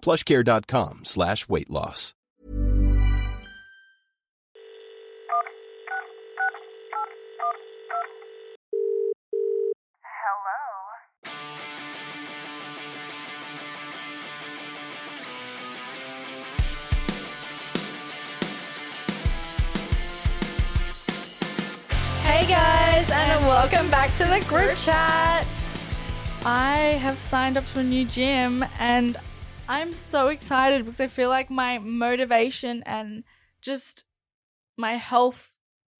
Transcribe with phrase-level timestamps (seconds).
[0.00, 2.14] plushcare.com slash weight loss.
[22.22, 25.46] Hey guys, and welcome back to the group chat.
[26.44, 29.16] I have signed up to a new gym and
[29.68, 33.24] I'm so excited because I feel like my motivation and
[33.60, 34.06] just
[34.76, 35.52] my health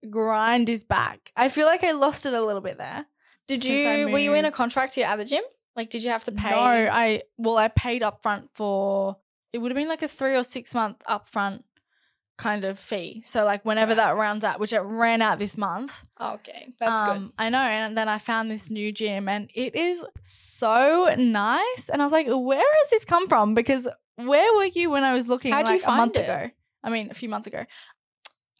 [0.08, 1.32] grind is back.
[1.36, 3.06] I feel like I lost it a little bit there.
[3.46, 5.42] Did you were you in a contract to your other gym?
[5.76, 6.50] Like did you have to pay?
[6.50, 9.16] No, I well, I paid upfront for
[9.52, 11.62] it would have been like a three or six month upfront
[12.38, 13.20] kind of fee.
[13.24, 16.06] So like whenever that rounds out, which it ran out this month.
[16.18, 17.16] Oh, okay, that's good.
[17.16, 17.58] Um, I know.
[17.58, 21.90] And then I found this new gym and it is so nice.
[21.92, 23.54] And I was like, where has this come from?
[23.54, 26.22] Because where were you when I was looking How'd you like a find month it?
[26.22, 26.50] ago?
[26.82, 27.66] I mean, a few months ago.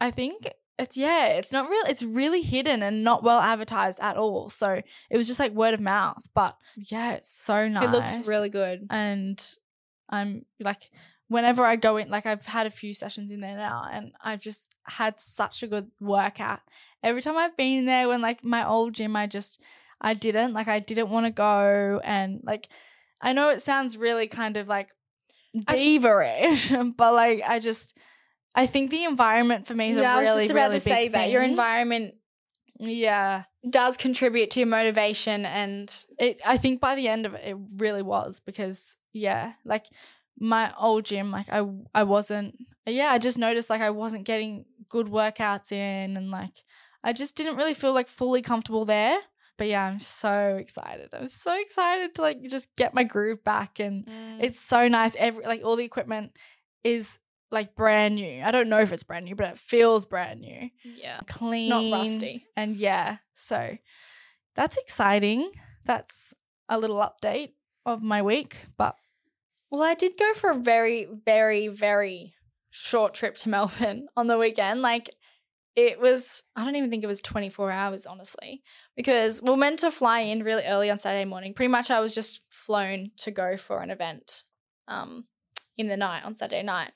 [0.01, 1.83] I think it's, yeah, it's not real.
[1.89, 4.49] It's really hidden and not well advertised at all.
[4.49, 6.29] So it was just like word of mouth.
[6.35, 7.85] But yeah, it's so nice.
[7.85, 8.87] It looks really good.
[8.91, 9.41] And
[10.11, 10.91] I'm like,
[11.29, 14.41] whenever I go in, like I've had a few sessions in there now, and I've
[14.43, 16.61] just had such a good workout.
[17.03, 19.63] Every time I've been in there, when like my old gym, I just,
[20.01, 22.01] I didn't, like, I didn't want to go.
[22.03, 22.69] And like,
[23.21, 24.89] I know it sounds really kind of like
[25.67, 27.97] diva-ish, but like, I just,
[28.55, 30.75] I think the environment for me is yeah, a really, I was just about really
[30.75, 32.15] to say big that your environment
[32.79, 33.45] Yeah.
[33.69, 37.57] does contribute to your motivation and it i think by the end of it it
[37.77, 39.87] really was because yeah like
[40.41, 42.55] my old gym like i i wasn't
[42.87, 46.63] yeah i just noticed like i wasn't getting good workouts in and like
[47.03, 49.19] i just didn't really feel like fully comfortable there
[49.57, 53.81] but yeah i'm so excited i'm so excited to like just get my groove back
[53.81, 54.39] and Mm.
[54.43, 56.33] it's so nice every like all the equipment
[56.85, 57.19] is
[57.51, 60.69] like brand new i don't know if it's brand new but it feels brand new
[60.85, 61.21] yeah.
[61.27, 62.47] clean, not rusty.
[62.57, 63.77] and yeah, so
[64.55, 65.51] that's exciting.
[65.85, 66.35] That's
[66.69, 67.53] a little update
[67.87, 68.97] of my week, but
[69.71, 72.35] Well, I did go for a very, very, very
[72.71, 74.83] short trip to Melbourne on the weekend.
[74.83, 75.11] Like,
[75.77, 78.63] it was, I don't even think it was 24 hours, honestly,
[78.97, 81.55] because we are meant to fly in really early on Saturday morning.
[81.55, 84.43] Pretty much, I was just flown to go for an event
[84.89, 85.27] um,
[85.77, 86.91] in the night on Saturday night.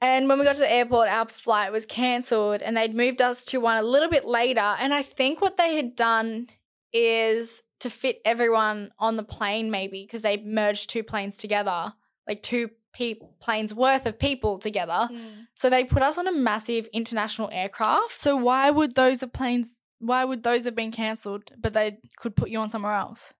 [0.00, 3.44] And when we got to the airport, our flight was cancelled and they'd moved us
[3.46, 4.74] to one a little bit later.
[4.78, 6.48] And I think what they had done
[6.92, 11.92] is to fit everyone on the plane, maybe because they merged two planes together,
[12.26, 15.08] like two pe- planes worth of people together.
[15.54, 18.18] So they put us on a massive international aircraft.
[18.18, 19.78] so why would those have planes?
[19.98, 23.32] Why would those have been cancelled, but they could put you on somewhere else?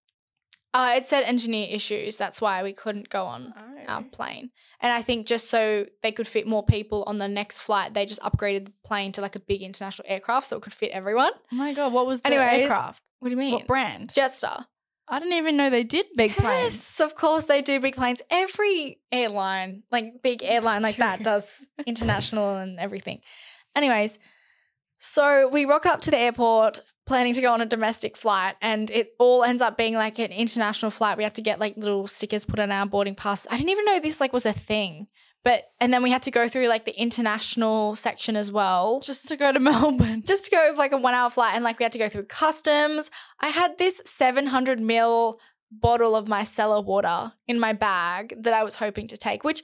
[0.73, 2.17] Uh, it said engineer issues.
[2.17, 3.55] That's why we couldn't go on
[3.87, 4.51] our plane.
[4.81, 8.07] And I think just so they could fit more people on the next flight, they
[8.07, 11.31] just upgraded the plane to like a big international aircraft so it could fit everyone.
[11.53, 13.03] Oh my god, what was the Anyways, aircraft?
[13.25, 13.53] What do you mean?
[13.53, 14.13] What brand?
[14.15, 14.67] Jetstar.
[15.09, 16.75] I didn't even know they did big planes.
[16.75, 18.21] Yes, of course they do big planes.
[18.29, 23.23] Every airline, like big airline like that, does international and everything.
[23.75, 24.19] Anyways,
[24.99, 28.91] so we rock up to the airport planning to go on a domestic flight, and
[28.91, 31.17] it all ends up being like an international flight.
[31.17, 33.47] We have to get like little stickers put on our boarding pass.
[33.51, 35.07] I didn't even know this like was a thing.
[35.45, 39.01] But and then we had to go through like the international section as well.
[39.01, 40.23] Just to go to Melbourne.
[40.27, 42.25] just to go like a one hour flight and like we had to go through
[42.25, 43.11] customs.
[43.41, 45.37] I had this 700 ml
[45.71, 49.63] bottle of micellar water in my bag that I was hoping to take, which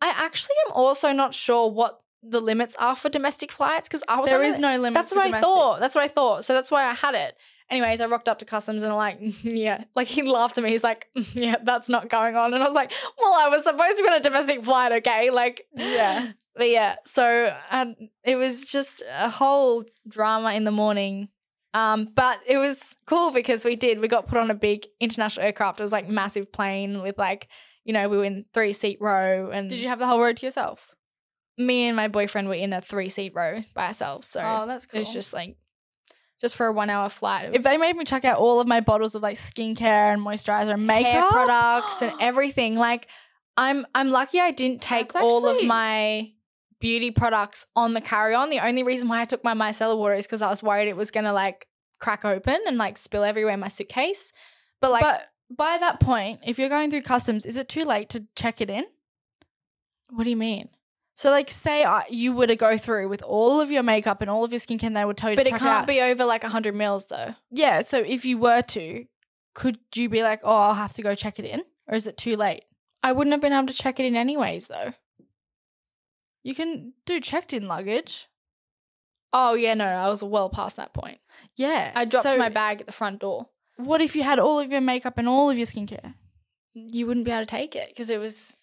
[0.00, 4.20] I actually am also not sure what the limits are for domestic flights because I
[4.20, 4.94] was There is no limit.
[4.94, 5.44] That's what I domestic.
[5.44, 5.80] thought.
[5.80, 6.44] That's what I thought.
[6.44, 7.36] So that's why I had it.
[7.72, 10.70] Anyways, I rocked up to customs and I'm like, yeah, like he laughed at me.
[10.70, 12.52] He's like, yeah, that's not going on.
[12.52, 15.30] And I was like, well, I was supposed to be on a domestic flight, okay?
[15.30, 16.32] Like, Yeah.
[16.54, 21.30] But yeah, so um, it was just a whole drama in the morning.
[21.72, 24.00] Um, but it was cool because we did.
[24.00, 25.80] We got put on a big international aircraft.
[25.80, 27.48] It was like massive plane with like,
[27.86, 30.34] you know, we were in three seat row, and Did you have the whole row
[30.34, 30.94] to yourself?
[31.56, 34.26] me and my boyfriend were in a three seat row by ourselves.
[34.28, 34.98] So Oh, that's cool.
[34.98, 35.56] it was just like
[36.42, 37.50] just for a one hour flight.
[37.54, 40.74] If they made me check out all of my bottles of like skincare and moisturizer
[40.74, 42.76] and makeup hair products and everything.
[42.76, 43.08] Like
[43.56, 46.32] I'm I'm lucky I didn't take That's all of my
[46.80, 48.50] beauty products on the carry-on.
[48.50, 50.96] The only reason why I took my micellar water is because I was worried it
[50.96, 51.66] was gonna like
[52.00, 54.32] crack open and like spill everywhere in my suitcase.
[54.82, 58.10] But like but by that point, if you're going through customs, is it too late
[58.10, 58.84] to check it in?
[60.12, 60.68] what do you mean?
[61.14, 64.30] So, like, say I, you were to go through with all of your makeup and
[64.30, 65.86] all of your skincare, and they would tell you But it can't out.
[65.86, 67.34] be over like hundred mils though.
[67.50, 67.82] Yeah.
[67.82, 69.04] So, if you were to,
[69.54, 72.16] could you be like, "Oh, I'll have to go check it in," or is it
[72.16, 72.64] too late?
[73.02, 74.94] I wouldn't have been able to check it in anyways though.
[76.42, 78.26] You can do checked in luggage.
[79.32, 81.18] Oh yeah, no, I was well past that point.
[81.56, 81.92] Yeah.
[81.94, 83.46] I dropped So my bag at the front door.
[83.76, 86.14] What if you had all of your makeup and all of your skincare?
[86.74, 88.56] You wouldn't be able to take it because it was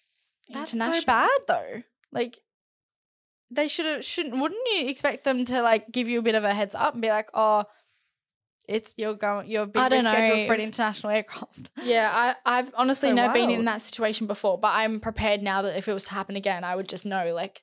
[0.48, 1.00] That's international.
[1.02, 1.82] so bad, though.
[2.12, 2.38] Like,
[3.50, 4.40] they should have shouldn't.
[4.40, 7.02] Wouldn't you expect them to like give you a bit of a heads up and
[7.02, 7.64] be like, "Oh,
[8.68, 12.72] it's you're going, you're being I don't know, for an international aircraft." Yeah, I, I've
[12.76, 15.92] honestly So never been in that situation before, but I'm prepared now that if it
[15.92, 17.62] was to happen again, I would just know, like,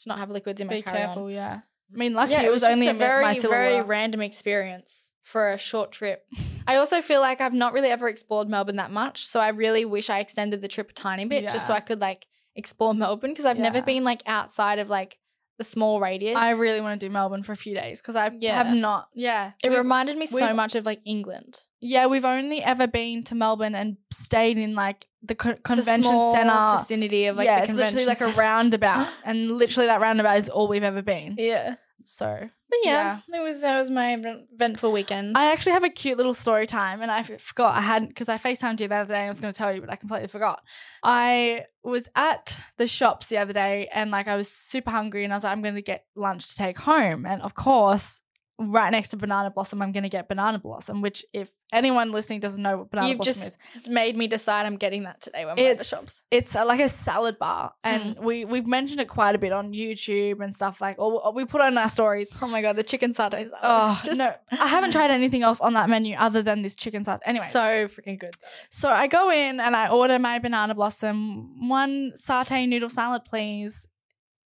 [0.00, 1.08] to not have liquids in my Be carry-on.
[1.08, 1.60] careful, yeah.
[1.92, 5.50] I mean, lucky Yeah, it was, only just a very, my very random experience for
[5.50, 6.26] a short trip.
[6.66, 9.84] I also feel like I've not really ever explored Melbourne that much, so I really
[9.84, 13.30] wish I extended the trip a tiny bit just so I could like explore Melbourne
[13.30, 15.18] because I've never been like outside of like
[15.58, 16.36] the small radius.
[16.36, 18.54] I really want to do Melbourne for a few days because I Yeah.
[18.62, 19.08] have not.
[19.14, 21.60] Yeah, it We- reminded me so much of like England.
[21.80, 26.10] yeah, we've only ever been to Melbourne and stayed in like the co- The convention
[26.10, 26.76] small center.
[26.78, 30.48] vicinity of like yeah, the it's literally like a roundabout, and literally that roundabout is
[30.48, 31.36] all we've ever been.
[31.38, 31.76] Yeah.
[32.06, 34.14] So But yeah, it was that was my
[34.52, 35.38] eventful weekend.
[35.38, 38.36] I actually have a cute little story time, and I forgot I hadn't because I
[38.36, 40.28] FaceTimed you the other day and I was going to tell you, but I completely
[40.28, 40.62] forgot.
[41.02, 45.32] I was at the shops the other day and like I was super hungry, and
[45.32, 47.24] I was like, I'm going to get lunch to take home.
[47.26, 48.20] And of course,
[48.58, 52.38] right next to Banana Blossom, I'm going to get Banana Blossom, which if anyone listening
[52.38, 55.44] doesn't know what Banana You've Blossom just is, made me decide I'm getting that today
[55.44, 56.22] when we're at the shops.
[56.30, 58.22] it's a, like a salad bar, and Mm.
[58.22, 61.60] we we've mentioned it quite a bit on YouTube and stuff like, or we put
[61.62, 62.32] on our stories.
[62.40, 63.54] Oh my god, the chicken satay salad.
[63.62, 67.02] Oh just no, I haven't tried anything else on that menu other than this chicken
[67.02, 67.22] salad.
[67.26, 68.34] Anyway, so freaking good.
[68.70, 73.88] So I go in and I order my banana blossom, one satay noodle salad, please.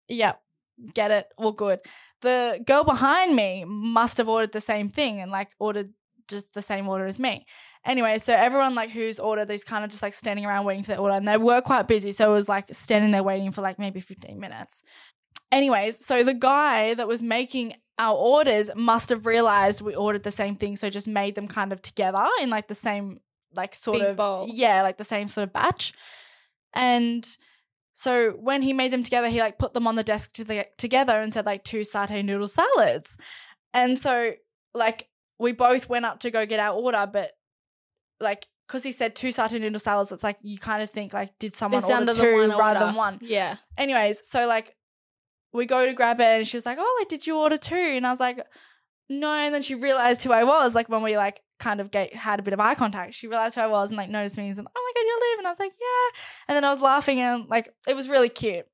[0.09, 0.41] Yep,
[0.95, 1.81] get it, all good.
[2.21, 5.93] The girl behind me must have ordered the same thing and like ordered
[6.29, 7.47] just the same order as me.
[7.87, 10.89] Anyway, so everyone like who's ordered these kind of just like standing around waiting for
[10.89, 13.63] their order, and they were quite busy, so it was like standing there waiting for
[13.63, 14.83] like maybe fifteen minutes.
[15.51, 20.31] Anyways, so the guy that was making our orders must have realized we ordered the
[20.31, 23.21] same thing, so just made them kind of together in like the same
[23.55, 24.47] like sort Big of bowl.
[24.53, 25.95] yeah, like the same sort of batch.
[26.75, 27.27] And
[27.99, 30.67] so when he made them together, he like put them on the desk to the,
[30.77, 33.19] together and said like two satay noodle salads.
[33.75, 34.35] And so
[34.73, 35.09] like
[35.41, 37.33] we both went up to go get our order, but
[38.21, 41.37] like because he said two satay noodle salads, it's like you kind of think like
[41.41, 42.79] did someone It's order two rather order.
[42.87, 43.19] than one?
[43.21, 43.57] Yeah.
[43.77, 44.77] Anyways, so like
[45.53, 47.75] we go to grab it and she was like, Oh, like, did you order two?
[47.75, 48.47] And I was like,
[49.09, 49.33] No.
[49.33, 52.39] And then she realized who I was, like when we like kind of get, had
[52.39, 53.15] a bit of eye contact.
[53.15, 55.21] She realized who I was and like noticed me and said, Oh my god, you
[55.31, 55.39] live.
[55.39, 56.21] And I was like, Yeah.
[56.49, 58.67] And then I was laughing and like it was really cute.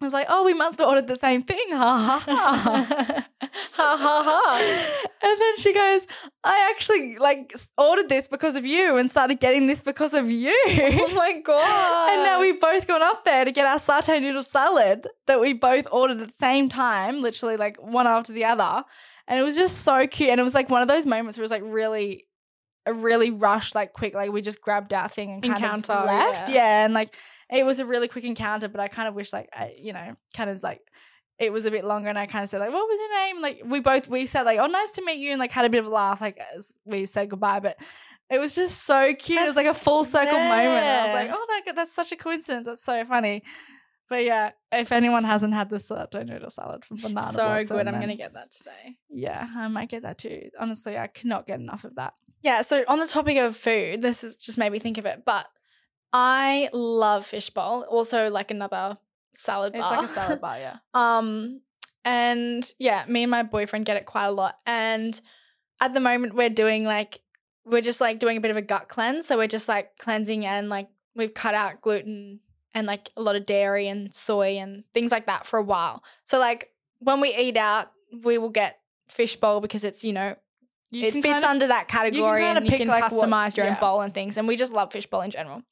[0.00, 1.66] I was like, Oh, we must have ordered the same thing.
[1.70, 3.26] Ha ha ha.
[3.72, 4.98] ha ha ha.
[5.20, 6.06] And then she goes,
[6.44, 10.56] I actually like ordered this because of you and started getting this because of you.
[10.66, 12.08] Oh my god.
[12.18, 15.52] And now we've both gone up there to get our satay noodle salad that we
[15.52, 18.84] both ordered at the same time, literally like one after the other.
[19.28, 20.30] And it was just so cute.
[20.30, 22.26] And it was like one of those moments where it was like really,
[22.86, 26.06] a really rushed, like quick, like we just grabbed our thing and kind Encounter, of
[26.06, 26.48] left.
[26.48, 26.54] yeah.
[26.54, 26.84] Yeah.
[26.86, 27.14] And like
[27.50, 30.14] it was a really quick encounter, but I kind of wish like, I, you know,
[30.34, 30.80] kind of like,
[31.38, 33.42] it was a bit longer and I kind of said like, what was your name?
[33.42, 35.30] Like we both, we said like, oh, nice to meet you.
[35.30, 37.76] And like had a bit of a laugh, like as we said goodbye, but
[38.30, 39.38] it was just so cute.
[39.38, 40.52] it was like a full circle moment.
[40.52, 42.66] And I was like, oh, that, that's such a coincidence.
[42.66, 43.42] That's so funny.
[44.08, 47.88] But yeah, if anyone hasn't had the satay noodle salad from Banana so Blossom, good.
[47.88, 48.96] I'm gonna get that today.
[49.10, 50.48] Yeah, I might get that too.
[50.58, 52.14] Honestly, I cannot get enough of that.
[52.42, 55.24] Yeah, so on the topic of food, this has just made me think of it,
[55.26, 55.46] but
[56.12, 57.84] I love fishbowl.
[57.88, 58.96] Also like another
[59.34, 59.82] salad bar.
[59.82, 60.76] It's like a salad bar, yeah.
[60.94, 61.60] Um,
[62.04, 64.56] and yeah, me and my boyfriend get it quite a lot.
[64.64, 65.20] And
[65.80, 67.20] at the moment we're doing like
[67.66, 69.26] we're just like doing a bit of a gut cleanse.
[69.26, 72.40] So we're just like cleansing and like we've cut out gluten
[72.74, 76.02] and like a lot of dairy and soy and things like that for a while.
[76.24, 76.70] So like
[77.00, 77.90] when we eat out,
[78.24, 80.36] we will get fishbowl because it's, you know,
[80.90, 83.74] You it fits kinda- under that category you pick, can like, what- customize your yeah.
[83.74, 84.36] own bowl and things.
[84.36, 85.62] And we just love fishbowl in general.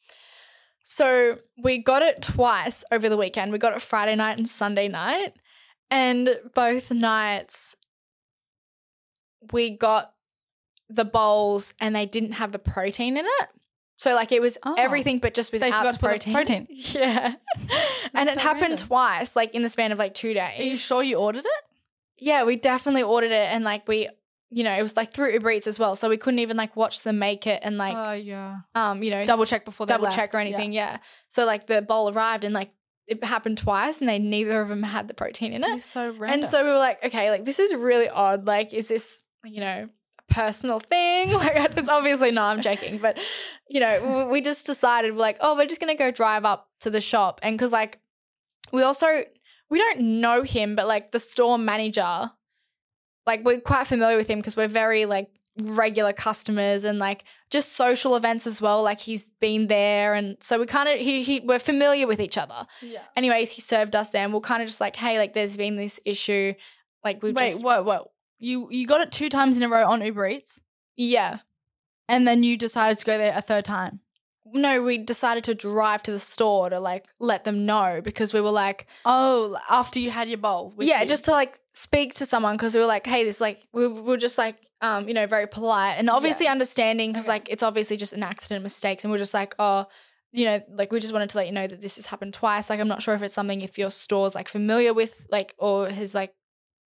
[0.85, 3.51] So we got it twice over the weekend.
[3.53, 5.35] We got it Friday night and Sunday night.
[5.91, 7.77] And both nights
[9.53, 10.13] we got
[10.89, 13.49] the bowls and they didn't have the protein in it.
[13.97, 14.75] So like it was Oh.
[14.77, 16.33] everything but just without forgot the to put protein.
[16.35, 16.67] protein.
[16.95, 17.35] Yeah.
[18.15, 18.87] and it so happened random.
[18.89, 20.61] twice, like in the span of like two days.
[20.61, 21.65] Are you sure you ordered it?
[22.19, 24.09] Yeah, we definitely ordered it and like we
[24.49, 25.97] you know, it was like through Uber Eats as well.
[25.97, 28.59] So we couldn't even like watch them make it and like oh yeah.
[28.75, 30.17] um, you know, Double check before they double left.
[30.17, 30.73] check or anything.
[30.73, 30.99] Yeah.
[31.29, 32.71] So like the bowl arrived and like
[33.09, 35.71] it happened twice and they neither of them had the protein in it.
[35.71, 36.41] It's so random.
[36.41, 38.47] And so we were like, okay, like this is really odd.
[38.47, 39.89] Like, is this, you know,
[40.29, 41.31] personal thing?
[41.33, 42.99] Like, it's obviously not, I'm joking.
[42.99, 43.19] But,
[43.69, 46.91] you know, we- just decided, we're like, oh, we're just to go drive up to
[46.91, 47.41] the shop.
[47.43, 48.01] And because, like,
[48.73, 49.25] we also,
[49.71, 52.31] we don't know him, but like the store manager,
[53.27, 57.73] like, we're quite familiar with him because we're very, like, regular customers and like just
[57.73, 61.41] social events as well like he's been there and so we kind of he, he
[61.41, 63.01] we're familiar with each other yeah.
[63.17, 65.77] anyways, he served us there, and we're kind of just like, hey, like there's been
[65.77, 66.55] this issue,
[67.05, 68.11] like we Wait, just whoa, whoa.
[68.39, 70.61] You you got it two times in a row on Uber Eats,
[70.97, 71.39] yeah.
[72.09, 74.01] and then you decided to go there a third time.
[74.53, 78.41] No, we decided to drive to the store to like let them know because we
[78.41, 80.73] were like, Oh, after you had your bowl.
[80.77, 81.09] with yeah, you.
[81.09, 84.01] just to like speak to someone because we were like, hey, this like we we
[84.03, 87.33] were just like, um, you know, very polite and obviously understanding because Okay.
[87.33, 89.87] like it's obviously just an accident, mistakes, and we're just like, oh.
[90.33, 92.69] You know, like we just wanted to let you know that this has happened twice.
[92.69, 95.89] Like, I'm not sure if it's something if your store's like familiar with, like, or
[95.89, 96.35] has like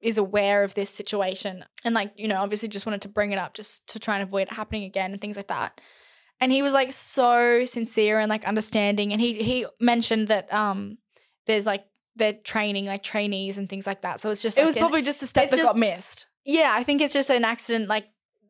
[0.00, 3.38] is aware of this situation and like you know obviously just wanted to bring it
[3.38, 5.80] up just to try and avoid it happening again and things like that.
[6.40, 9.12] And he was like so sincere and like understanding.
[9.12, 10.96] And he he mentioned that um
[11.46, 11.84] there's like
[12.16, 14.20] they're training like trainees and things like that.
[14.20, 16.26] So it's just it like was an- probably just a step that just- got missed.
[16.46, 18.06] yeah i think it's just an accident like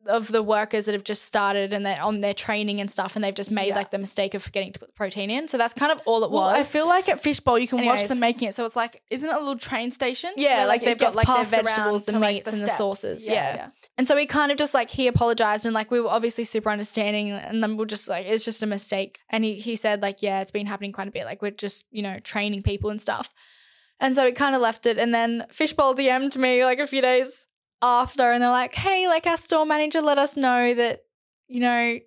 [0.07, 3.23] of the workers that have just started and they're on their training and stuff and
[3.23, 3.75] they've just made Yeah.
[3.75, 6.23] like the mistake of forgetting to put the protein in so that's kind of all
[6.23, 8.53] it Well, was I feel like at Fishbowl you can watch them making it.
[8.55, 10.31] So it's like, isn't it a little train station?
[10.37, 12.67] Yeah, Where, like, it they've got like their vegetables, the to, like, meats, and the
[12.69, 13.27] sauces.
[13.27, 13.69] Yeah, Yeah, yeah.
[13.97, 16.69] And so we kind of just like he apologized and like we were obviously super
[16.71, 19.19] understanding and then we're just like it's just a mistake.
[19.29, 21.25] And he he said like yeah, it's been happening quite a bit.
[21.25, 23.29] Like we're just, you know, training people and stuff.
[23.99, 27.01] And so we kind of left it and then Fishbowl DM'd me like a few
[27.03, 27.47] days
[27.81, 31.03] after and they're like, "Hey, like our store manager let us know that
[31.47, 31.97] you know,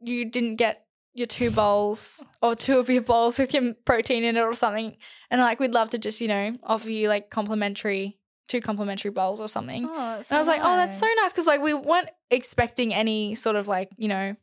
[0.00, 0.84] you didn't get
[1.14, 4.96] your two bowls or two of your bowls with your protein in it or something.
[5.30, 8.18] And like we'd love to just, you know, offer you like complimentary
[8.48, 9.86] two complimentary bowls or something.
[9.88, 11.32] Oh, that's And I was like, oh, that's so nice.
[11.32, 14.36] because like we weren't expecting any sort of like you know,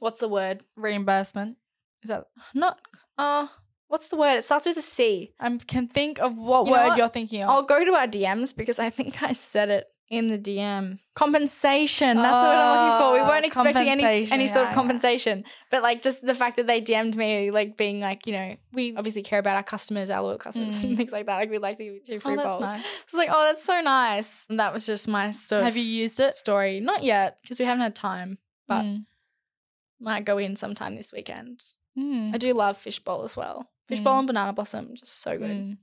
[0.00, 0.62] what's the word?
[0.76, 1.56] reimbursement.
[2.02, 2.80] Is that Not
[3.18, 3.48] uh,
[3.88, 4.36] what's the word?
[4.38, 5.34] It starts with a C.
[5.40, 6.98] I can think of what You word what?
[6.98, 7.50] you're thinking of.
[7.50, 10.98] I'll go to our DMs because I think I said it in the DM.
[11.14, 12.16] Compensation.
[12.16, 13.12] That's the word I'm looking for.
[13.12, 14.74] We Oh, weren't expecting any any sort yeah, of yeah.
[14.74, 18.56] compensation, but like just the fact that they DM'd me, like being like, you know,
[18.72, 20.84] we obviously care about our customers, our loyal customers, Mm.
[20.84, 21.36] and things like that.
[21.36, 22.60] Like we'd like to give you two free oh, bowls.
[22.60, 22.82] nice.
[22.82, 24.46] So it's like, oh, that's so nice.
[24.48, 26.34] And that was just my sort Have you used it?
[26.36, 26.80] story.
[26.80, 29.04] Not yet because we haven't had time, but Mm.
[30.00, 31.62] might go in sometime this weekend.
[31.98, 32.32] Mm.
[32.34, 33.68] I do love fishbowl as well.
[33.88, 34.18] Fishbowl Mm.
[34.20, 35.76] and banana blossom, just so good.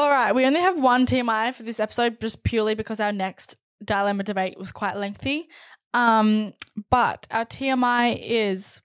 [0.00, 3.58] All right, we only have one TMI for this episode, just purely because our next
[3.84, 5.46] dilemma debate was quite lengthy.
[5.92, 6.54] Um,
[6.88, 8.80] but our TMI is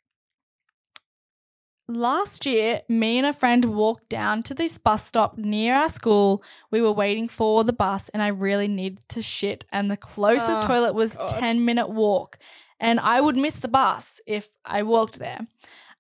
[1.88, 6.44] last year, me and a friend walked down to this bus stop near our school.
[6.70, 9.64] We were waiting for the bus, and I really needed to shit.
[9.72, 11.30] And the closest Oh, toilet was God.
[11.30, 12.38] ten minute walk,
[12.78, 15.48] and I would miss the bus if I walked there.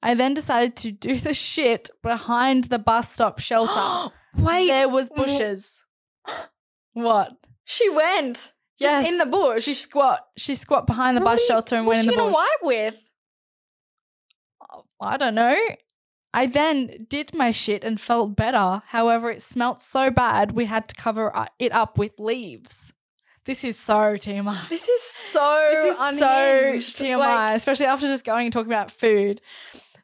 [0.05, 4.13] I then decided to do the shit behind the bus stop shelter.
[4.37, 5.83] Wait, there was bushes.
[6.93, 7.31] what?
[7.63, 9.07] she went just Yes.
[9.07, 9.63] in the bush.
[9.63, 10.19] She squat.
[10.37, 12.45] She squat behind the What bus shelter and what's went in she the gonna bush.
[12.61, 12.95] wipe with?
[15.01, 15.57] I don't know.
[16.33, 18.83] I then did my shit and felt better.
[18.87, 22.93] However, it smelt so bad we had to cover it up with leaves.
[23.45, 24.69] This is so TMI.
[24.69, 26.95] This is so This is unhinged.
[26.97, 29.39] so TMI, Like, especially after just going and talking about food.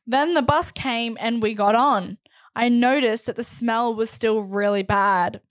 [0.06, 2.18] Then the bus came and we got on.
[2.56, 5.42] I noticed that the smell was still really bad.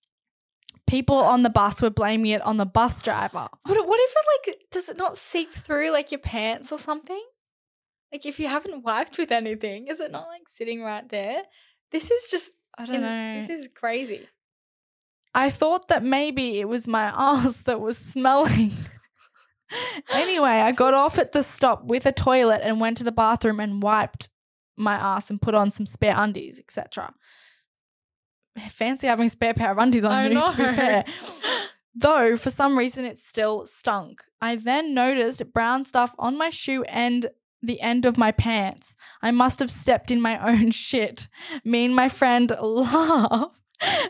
[0.87, 3.49] People on the bus were blaming it on the bus driver.
[3.65, 7.23] what, what if it like does it not seep through like your pants or something?
[8.13, 11.43] Like if you haven't wiped with anything, is it not like sitting right there?
[11.93, 13.35] This is just I don't know.
[13.37, 14.29] This is crazy.
[15.33, 18.73] I thought that maybe it was my ass that was smelling.
[20.13, 23.61] anyway, I got off at the stop with a toilet and went to the bathroom
[23.61, 24.29] and wiped
[24.81, 27.13] my ass and put on some spare undies, etc.
[28.69, 31.05] Fancy having a spare pair of undies on I you, to be fair.
[31.95, 34.23] Though for some reason it still stunk.
[34.41, 37.31] I then noticed brown stuff on my shoe and
[37.63, 38.95] the end of my pants.
[39.23, 41.29] I must have stepped in my own shit.
[41.65, 43.51] Me and my friend laugh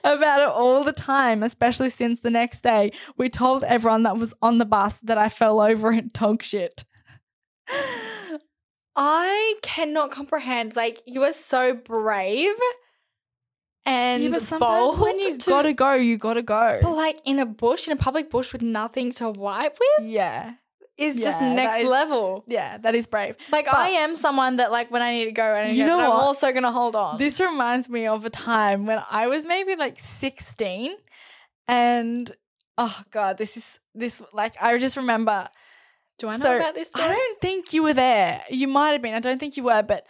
[0.05, 4.35] about it all the time, especially since the next day we told everyone that was
[4.43, 6.85] on the bus that I fell over in dog shit.
[9.03, 10.77] I cannot comprehend.
[10.77, 12.55] Like you are so brave
[13.87, 14.61] and yeah, but sometimes
[14.97, 15.01] bold.
[15.01, 16.79] when you to- gotta go, you gotta go.
[16.83, 20.53] but like in a bush, in a public bush with nothing to wipe with, Yeah.
[20.99, 22.45] is just Yeah, that next is- level.
[22.47, 23.37] Yeah, that is brave.
[23.51, 25.99] Like But- I am someone that like when I need to go, and You know
[25.99, 26.23] I'm what?
[26.23, 27.17] also gonna hold on.
[27.17, 30.95] This reminds me of a time when I was maybe like 16
[31.67, 32.31] and
[32.77, 35.49] oh god, this is this like I just remember
[36.21, 36.91] Do I know so about this?
[36.95, 38.43] I don't think you were there.
[38.51, 39.15] You might have been.
[39.15, 40.07] I don't think you were, but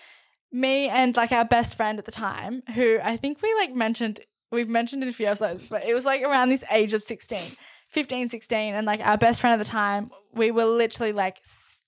[0.52, 4.20] me and like our best friend at the time, who I think we like mentioned,
[4.50, 7.52] we've mentioned it a few episodes, but it was like around this age of 16,
[7.88, 8.74] 15, 16.
[8.74, 11.38] And like our best friend at the time, we were literally like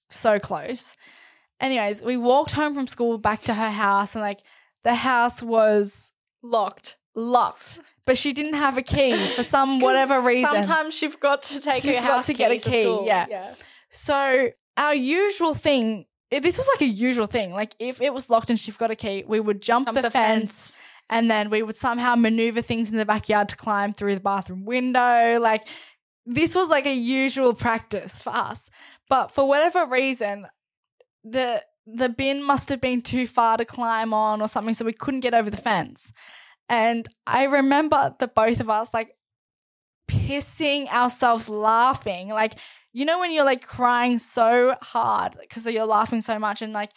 [0.08, 0.96] so close.
[1.60, 4.40] Anyways, we walked home from school back to her house, and like
[4.84, 6.12] the house was
[6.42, 6.96] locked.
[7.14, 10.52] locked, but she didn't have a key for some whatever reason.
[10.64, 13.04] Sometimes she forgot to take She her house to get a key school.
[13.06, 13.54] yeah.
[13.92, 17.52] So our usual thing, eh, this was like a usual thing.
[17.52, 20.02] Like if it was locked and she forgot a key, we would jump, Jump the,
[20.02, 20.76] the fence,
[21.08, 24.64] and then we would somehow maneuver things in the backyard to climb through the bathroom
[24.64, 25.38] window.
[25.40, 25.68] Like
[26.24, 28.70] this was like a usual practice for us.
[29.08, 30.46] But for whatever reason,
[31.22, 34.92] the the bin must have been too far to climb on or something, so we
[34.92, 36.12] couldn't get over the fence.
[36.68, 39.16] And I remember the both of us like
[40.08, 42.28] pissing ourselves laughing.
[42.28, 42.54] Like,
[42.92, 46.90] you know, when you're like crying so hard because you're laughing so much, and like,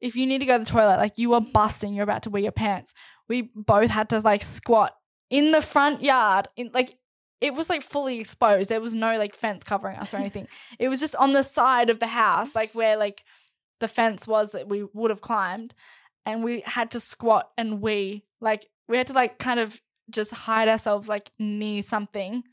[0.00, 2.30] if you need to go to the toilet, like you are busting, you're about to
[2.30, 2.94] wear your pants.
[3.28, 4.94] We both had to like squat
[5.28, 6.96] in the front yard, in like,
[7.40, 8.70] it was like fully exposed.
[8.70, 10.46] There was no like fence covering us or anything.
[10.78, 13.24] it was just on the side of the house, like where like
[13.80, 15.74] the fence was that we would have climbed.
[16.26, 20.32] And we had to squat and we like we had to like kind of just
[20.32, 22.44] hide ourselves like near something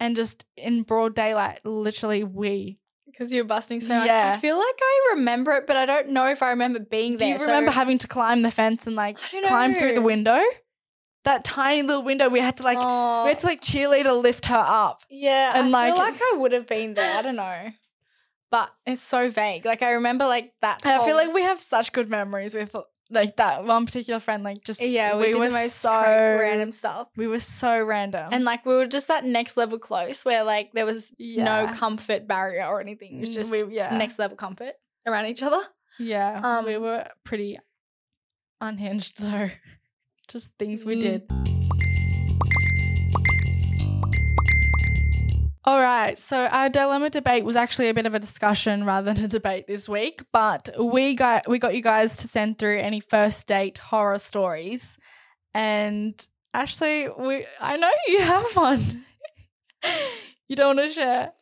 [0.00, 4.08] and just in broad daylight literally we Because you're busting so much.
[4.08, 7.26] I feel like I remember it, but I don't know if I remember being there.
[7.26, 10.40] do you so- remember having to climb the fence and like climb through the window
[11.24, 14.46] that tiny little window we had to like Oh, we had to like cheerleader lift
[14.46, 17.18] her up yeah, and, and like- like, I feel like I would have been there.
[17.18, 17.70] I don't know,
[18.50, 19.64] but it's so vague.
[19.66, 20.80] Like I remember like that.
[20.86, 22.74] i feel like we have such good memories with
[23.10, 27.08] like that one particular friend like just yeah, we, did were so random stuff.
[27.16, 30.72] we were so random And like we were just that next level close where like
[30.72, 31.44] there was Yeah.
[31.44, 33.16] no comfort barrier or anything.
[33.16, 33.96] It was Mm, just we- yeah.
[33.96, 34.74] next level comfort
[35.06, 35.60] around each other.
[35.98, 37.58] yeah um, we were pretty
[38.60, 39.50] unhinged though
[40.28, 41.00] just things we Mm.
[41.00, 41.22] did
[45.68, 49.22] All right, so our dilemma debate was actually a bit of a discussion rather than
[49.22, 53.00] a debate this week, but we got we got you guys to send through any
[53.00, 54.96] first date horror stories,
[55.52, 59.04] and actually, we I know you have one.
[60.48, 61.32] you don't want to share?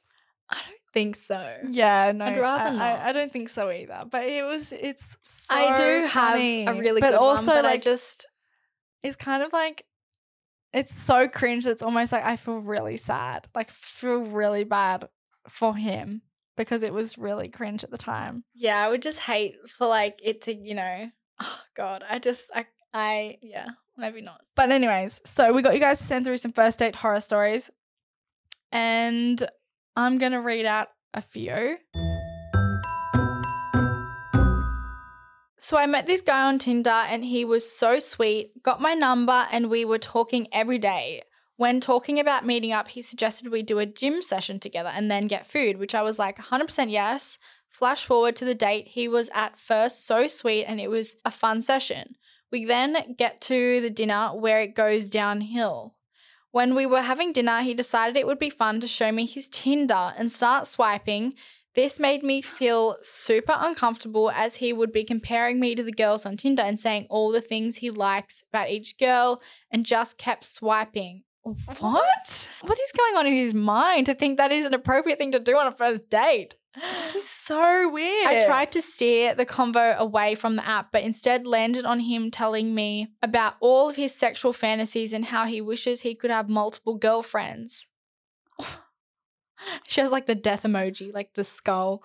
[0.50, 1.58] I don't think so.
[1.70, 2.82] Yeah, no, I'd rather I, not.
[2.82, 4.06] I, I don't think so either.
[4.10, 6.64] But it was it's so I do funny.
[6.64, 8.26] have a really but good also one, but like I just
[9.04, 9.84] it's kind of like
[10.72, 13.48] it's so cringe it's almost like I feel really sad.
[13.54, 15.08] Like feel really bad
[15.48, 16.22] for him
[16.56, 18.44] because it was really cringe at the time.
[18.54, 22.50] yeah, I would just hate for like it to, you know, oh god, I just
[22.54, 24.40] I I yeah, maybe not.
[24.54, 27.70] But anyways, so we got you guys to send through some first date horror stories.
[28.72, 29.46] And
[29.94, 31.78] I'm gonna read out a few.
[35.66, 39.48] So I met this guy on Tinder and he was so sweet, got my number
[39.50, 41.24] and we were talking every day.
[41.56, 45.26] When talking about meeting up, he suggested we do a gym session together and then
[45.26, 47.38] get food, which I was like 100% yes.
[47.68, 51.32] Flash forward to the date, he was at first so sweet and it was a
[51.32, 52.14] fun session.
[52.52, 55.96] We then get to the dinner where it goes downhill.
[56.52, 59.48] When we were having dinner, he decided it would be fun to show me his
[59.48, 61.34] Tinder and start swiping.
[61.76, 66.24] This made me feel super uncomfortable as he would be comparing me to the girls
[66.24, 70.46] on Tinder and saying all the things he likes about each girl and just kept
[70.46, 71.24] swiping.
[71.42, 72.48] What?
[72.62, 75.38] What is going on in his mind to think that is an appropriate thing to
[75.38, 76.54] do on a first date?
[77.12, 78.26] He's so weird.
[78.26, 82.30] I tried to steer the convo away from the app, but instead landed on him
[82.30, 86.48] telling me about all of his sexual fantasies and how he wishes he could have
[86.48, 87.86] multiple girlfriends.
[89.86, 92.02] she has like the death emoji, like the skull.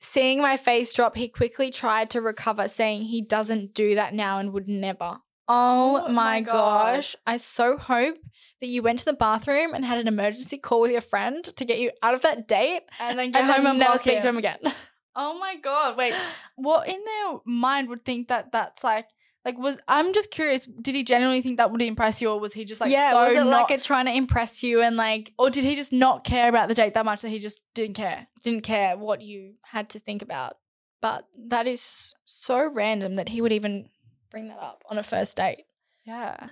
[0.00, 4.38] Seeing my face drop, he quickly tried to recover, saying he doesn't do that now
[4.38, 5.18] and would never.
[5.48, 6.96] Oh, Oh my, God.
[6.96, 7.16] gosh.
[7.26, 8.16] I so hope
[8.60, 11.64] that you went to the bathroom and had an emergency call with your friend to
[11.64, 14.20] get you out of that date and then and get home then and never speak
[14.20, 14.58] to him again.
[15.20, 15.96] Oh my god!
[15.96, 16.14] Wait,
[16.54, 19.06] what in their mind would think that that's like?
[19.48, 20.66] Like, was I'm just curious?
[20.66, 23.24] Did he genuinely think that would impress you, or was he just like, yeah, so
[23.24, 25.90] was it not, like a trying to impress you and like or did he just
[25.90, 28.26] not care about the date that much that he just didn't care?
[28.44, 30.58] didn't care what you had to think about?
[31.00, 33.88] But that is so random that he would even
[34.30, 35.64] bring that up on a first date.
[36.04, 36.48] Yeah,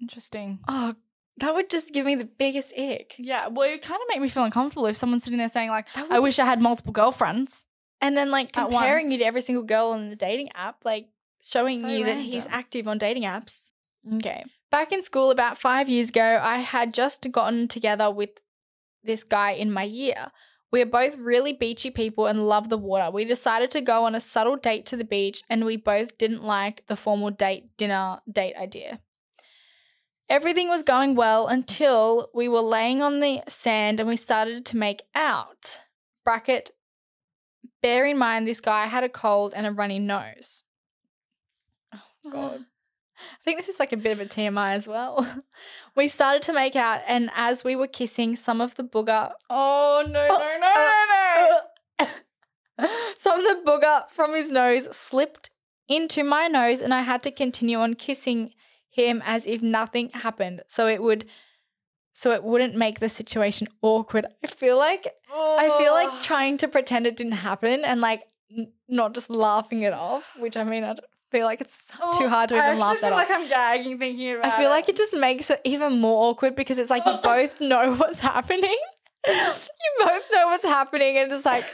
[0.00, 0.58] interesting.
[0.66, 0.92] Oh,
[1.36, 3.14] that would just give me the biggest ick.
[3.16, 5.86] Yeah, well, it kind of make me feel uncomfortable if someone's sitting there saying like,
[6.10, 7.64] "I wish I had multiple girlfriends."
[8.00, 11.10] And then like comparing you to every single girl on the dating app, like
[11.42, 13.72] showing So you that he's active on dating apps.
[14.14, 14.44] Okay.
[14.70, 18.30] Back in school about five years ago, I had just gotten together with
[19.02, 20.30] this guy in my year.
[20.72, 23.10] We are both really beachy people and love the water.
[23.10, 26.44] We decided to go on a subtle date to the beach, and we both didn't
[26.44, 29.00] like the formal date dinner date idea.
[30.28, 34.76] Everything was going well until we were laying on the sand and we started to
[34.76, 35.80] make out.
[36.24, 36.70] Bracket
[37.82, 40.62] Bear in mind, this guy had a cold and a runny nose.
[42.26, 42.60] Oh, God.
[43.20, 45.26] I think this is like a bit of a TMI as well.
[45.96, 49.30] we started to make out, and as we were kissing, some of the booger.
[49.50, 52.86] Oh no no no no no!
[53.16, 55.50] some of the booger from his nose slipped
[55.88, 58.52] into my nose, and I had to continue on kissing
[58.88, 60.62] him as if nothing happened.
[60.68, 61.26] So it would.
[62.12, 64.26] So it wouldn't make the situation awkward.
[64.42, 66.02] I feel like I feel Oh.
[66.04, 68.22] like trying to pretend it didn't happen and like
[68.56, 72.18] n- not just laughing it off, which I mean, I don't feel like it's oh,
[72.18, 73.28] too hard to Oh, I even laugh that feel off.
[73.28, 74.52] like I'm gagging thinking about it.
[74.52, 77.60] I feel like it just makes it even more awkward because it's like you both
[77.60, 78.76] know what's happening.
[79.26, 79.34] you
[79.98, 81.64] both know what's happening, and it's like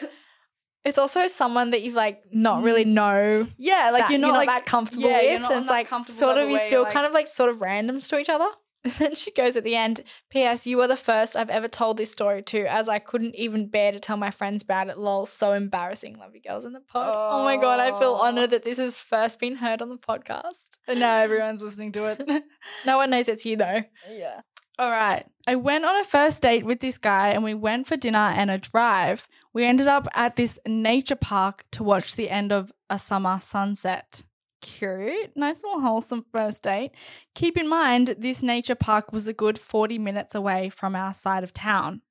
[0.85, 2.93] it's also someone that you've like not really mm.
[2.93, 3.49] know.
[3.59, 5.43] yeah, like that you're not like that comfortable yeah, you're with.
[5.43, 8.09] not and it's like sort of you're still you're, kind of like sort of randoms
[8.09, 8.49] to each other.
[8.87, 10.65] And then she goes at the end, P.S.
[10.65, 13.91] You were the first I've ever told this story to, as I couldn't even bear
[13.91, 14.97] to tell my friends about it.
[14.97, 16.19] Lol, so embarrassing.
[16.19, 17.13] Love you girls in the pod.
[17.13, 18.23] Oh, my god, I feel Oh.
[18.27, 20.71] honored that this has first been heard on the podcast.
[20.87, 22.23] And now everyone's listening to it.
[22.87, 23.83] No one knows it's you though.
[24.09, 24.43] yeah.
[24.79, 25.25] All right.
[25.49, 28.51] I went on a first date with this guy and we went for dinner and
[28.51, 29.27] a drive.
[29.55, 34.23] We ended up at this nature park to watch the end of a summer sunset.
[34.63, 35.37] Cute.
[35.37, 36.93] Nice little wholesome first date.
[37.35, 41.45] Keep in mind, this nature park was a good 40 minutes away from our side
[41.45, 42.03] of town.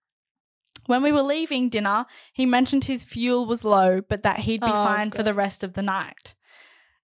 [0.86, 4.68] When we were leaving dinner, he mentioned his fuel was low, but that he'd be
[4.68, 6.36] Oh, fine for the rest of the night.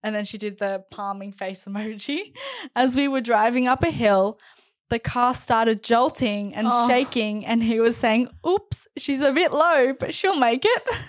[0.03, 2.35] And then she did the palming face emoji.
[2.75, 4.39] As we were driving up a hill,
[4.89, 6.87] the car started jolting and Oh.
[6.87, 10.87] shaking, and he was saying, Oops, she's a bit low, but she'll make it.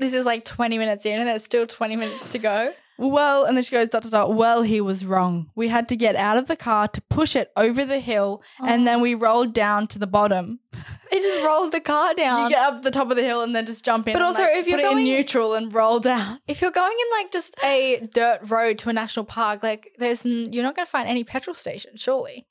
[0.00, 2.72] This is like 20 minutes in and there's still 20 minutes to go.
[3.00, 4.34] Well, and then she goes, dot, dot, dot.
[4.34, 5.50] Well, he was wrong.
[5.54, 8.88] We had to get out of the car to push it over the hill, and
[8.88, 10.60] then we rolled down to the bottom.
[11.10, 12.42] They just rolled the car down.
[12.42, 14.12] You get up the top of the hill and then just jump in.
[14.12, 16.38] But also, like, if you're put it going- in neutral and roll down.
[16.46, 20.26] If you're going in like just a dirt road to a national park, like there's
[20.26, 22.46] n- you're not going to find any petrol station, surely.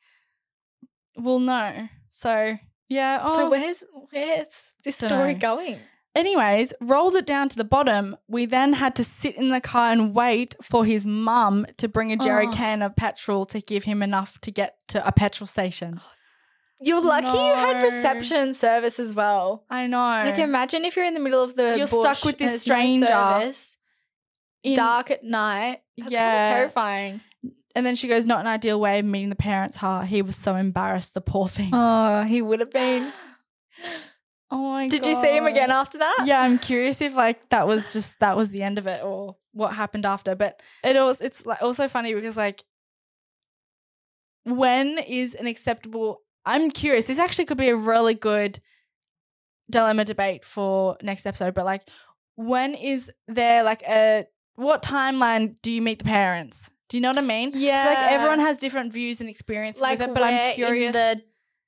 [1.16, 1.88] Well, no.
[2.10, 2.58] So
[2.90, 3.24] yeah.
[3.26, 3.50] So oh.
[3.52, 5.78] where's where's this story going?
[6.18, 8.18] Anyways, rolled it down to the bottom.
[8.28, 12.12] We then had to sit in the car and wait for his mum to bring
[12.12, 12.52] a jerry Oh.
[12.52, 16.02] can of petrol to give him enough to get to a petrol station.
[16.80, 19.64] You're lucky you had reception service as well.
[19.70, 20.00] I know.
[20.26, 23.06] Like imagine if you're in the middle of the You're stuck with this no stranger
[23.06, 23.78] service,
[24.64, 25.82] In- dark at night.
[26.00, 26.42] That's Yeah.
[26.56, 27.22] terrifying.
[27.76, 29.76] And then she goes, not an ideal way of meeting the parents.
[29.78, 31.70] Ha, he was so embarrassed, the poor thing.
[31.74, 33.12] Oh, he would have been.
[34.50, 34.92] Oh my god.
[34.92, 36.24] Did you see him again after that?
[36.26, 39.36] Yeah, I'm curious if like that was just that was the end of it or
[39.52, 40.36] what happened after.
[40.36, 42.64] But it also it's like also funny because like
[44.46, 47.06] when is an acceptable I'm curious.
[47.06, 48.62] This actually could be a really good
[49.70, 51.84] dilemma debate for next episode, but like
[52.38, 56.72] when is there like a what timeline do you meet the parents?
[56.90, 57.50] Do you know what I mean?
[57.50, 57.86] I feel Yeah.
[57.86, 60.94] like everyone has different views and experiences like with it, but I'm curious.
[60.94, 61.22] The,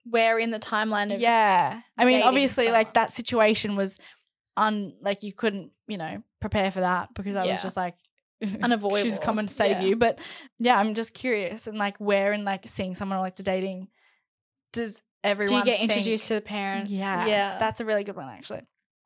[0.10, 4.00] where in the timeline of yeah, I mean, obviously, like that situation was
[4.58, 7.96] un like you couldn't, you know, prepare for that because I was just like
[8.64, 9.04] Unavoidable.
[9.04, 9.82] She's coming to save Yeah.
[9.84, 10.20] you, but
[10.60, 13.90] yeah, I'm just curious and like where in like seeing someone like to dating
[14.72, 16.90] does everyone do you get think- introduced to the parents?
[16.90, 17.58] Yeah, yeah.
[17.58, 18.62] that's a really good one actually.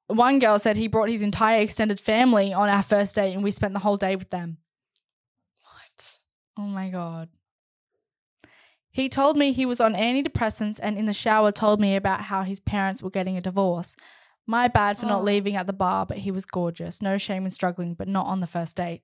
[0.07, 3.49] one girl said he brought his entire extended family on our first date and we
[3.49, 4.57] spent the whole day with them.
[5.63, 6.17] What?
[6.59, 7.29] Oh my God.
[8.93, 12.43] He told me he was on antidepressants and in the shower told me about how
[12.43, 13.95] his parents were getting a divorce.
[14.45, 15.09] My bad for Oh.
[15.09, 17.01] not leaving at the bar, but he was gorgeous.
[17.01, 19.01] No shame in struggling, but not on the first date.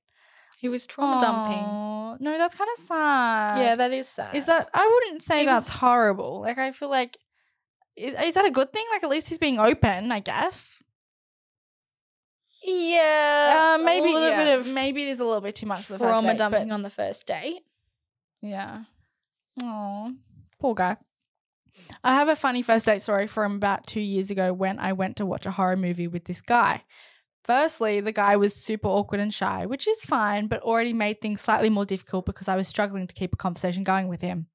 [0.60, 2.23] He was trauma dumping.
[2.23, 3.60] No, that's kind of sad.
[3.60, 4.36] Yeah, that is sad.
[4.36, 6.41] Is that I wouldn't say He that's was- horrible.
[6.41, 7.17] Like I feel like
[7.95, 8.86] is, is that a good thing?
[8.91, 10.84] Like at least he's being open, I guess.
[12.62, 15.65] Yeah, Uh, maybe a little yeah, bit of maybe it is a little bit too
[15.65, 17.62] much for the first trauma dumping but- on the first date.
[18.41, 18.84] Yeah.
[19.62, 20.13] Oh,
[20.60, 20.98] poor guy.
[22.04, 25.17] I have a funny first date story from about two years ago when I went
[25.17, 26.84] to watch a horror movie with this guy.
[27.45, 31.41] Firstly, the guy was super awkward and shy, which is fine, but already made things
[31.41, 34.48] slightly more difficult because I was struggling to keep a conversation going with him.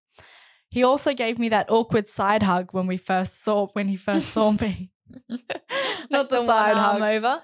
[0.70, 4.30] He also gave me that awkward side hug when we first saw when he first
[4.30, 4.90] saw me.
[6.10, 7.00] Not the, one side hug.
[7.00, 7.42] over.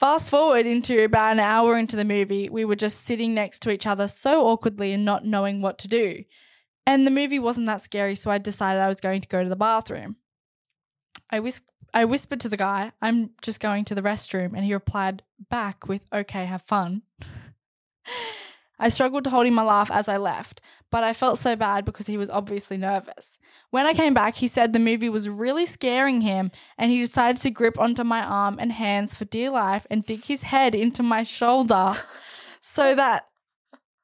[0.00, 3.70] Fast forward into about an hour into the movie, we were just sitting next to
[3.70, 6.24] each other so awkwardly and not knowing what to do.
[6.86, 9.48] And the movie wasn't that scary, so I decided I was going to go to
[9.50, 10.16] the bathroom.
[11.28, 11.60] I whis-
[11.92, 15.86] I whispered to the guy, I'm just going to the restroom, and he replied back
[15.86, 17.02] with, Okay, have fun.
[18.80, 21.84] I struggled to hold in my laugh as I left, but I felt so bad
[21.84, 23.38] because he was obviously nervous.
[23.68, 27.42] When I came back, he said the movie was really scaring him and he decided
[27.42, 31.02] to grip onto my arm and hands for dear life and dig his head into
[31.02, 31.94] my shoulder
[32.62, 33.28] so that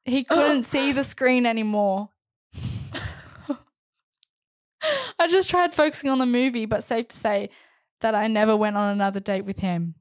[0.05, 2.09] he couldn't see the screen anymore.
[5.19, 7.49] I just tried focusing on the movie, but safe to say
[8.01, 9.95] that I never went on another date with him.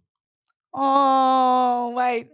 [0.74, 2.28] Oh, wait.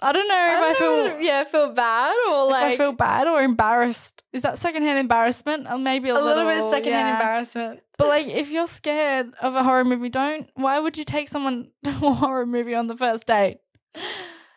[0.00, 2.76] I don't know if I, don't know feel yeah, feel bad or if like I
[2.76, 4.22] feel bad or embarrassed.
[4.32, 5.66] Is that secondhand embarrassment?
[5.68, 7.18] Or maybe a, a little, bit of secondhand yeah.
[7.18, 7.80] embarrassment.
[7.96, 10.48] But like, if you're scared of a horror movie, don't.
[10.54, 13.58] Why would you take someone to a horror movie on the first date?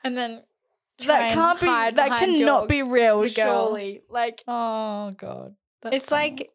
[0.04, 0.43] and then
[1.08, 1.65] That can't be.
[1.65, 3.21] That cannot be real.
[3.21, 3.30] girl.
[3.30, 6.30] Surely, like, oh god, it's funny.
[6.30, 6.51] like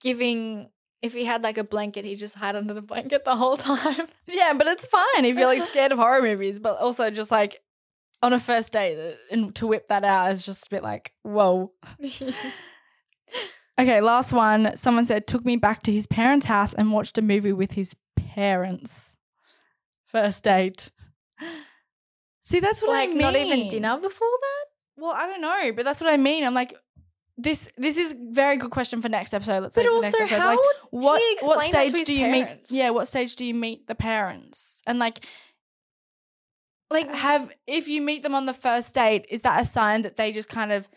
[0.00, 0.70] giving
[1.02, 4.06] if he had like a blanket, he just hide under the blanket the whole time.
[4.26, 7.60] yeah, but it's fine if you're like scared of horror movies, but also just like
[8.22, 11.72] on a first date and to whip that out is just a bit like whoa.
[13.78, 14.76] Okay, last one.
[14.76, 17.96] Someone said took me back to his parents' house and watched a movie with his
[18.14, 19.16] parents.
[20.04, 20.90] First date.
[22.42, 23.18] See, that's what I like mean.
[23.20, 24.64] not even dinner before that.
[25.02, 26.44] Well, I don't know, but that's what I mean.
[26.44, 26.74] I'm like,
[27.38, 27.70] this.
[27.78, 29.62] This is very good question for next episode.
[29.62, 30.36] Let's But say also, episode.
[30.38, 30.58] how like,
[30.90, 32.70] what what explain that to stage do you parents?
[32.70, 32.78] meet?
[32.78, 34.82] Yeah, what stage do you meet the parents?
[34.86, 35.24] And like,
[36.90, 40.16] Like have if you meet them on the first date, is that a sign that
[40.16, 40.88] they just kind of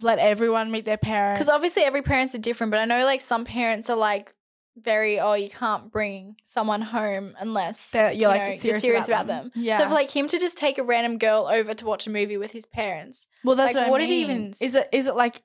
[0.00, 1.38] let everyone meet their parents?
[1.38, 4.34] because obviously every parents are different, but I know like some parents are like
[4.74, 8.80] very oh you can't bring someone home unless That you're, you like, know, serious you're
[8.80, 9.50] serious about about, them.
[9.54, 9.62] them.
[9.62, 9.78] Yeah.
[9.78, 12.38] So for like him to just take a random girl over to watch a movie
[12.38, 14.88] with his parents, Well, that's Like, what, I did he even Is it?
[14.92, 15.42] Is it like?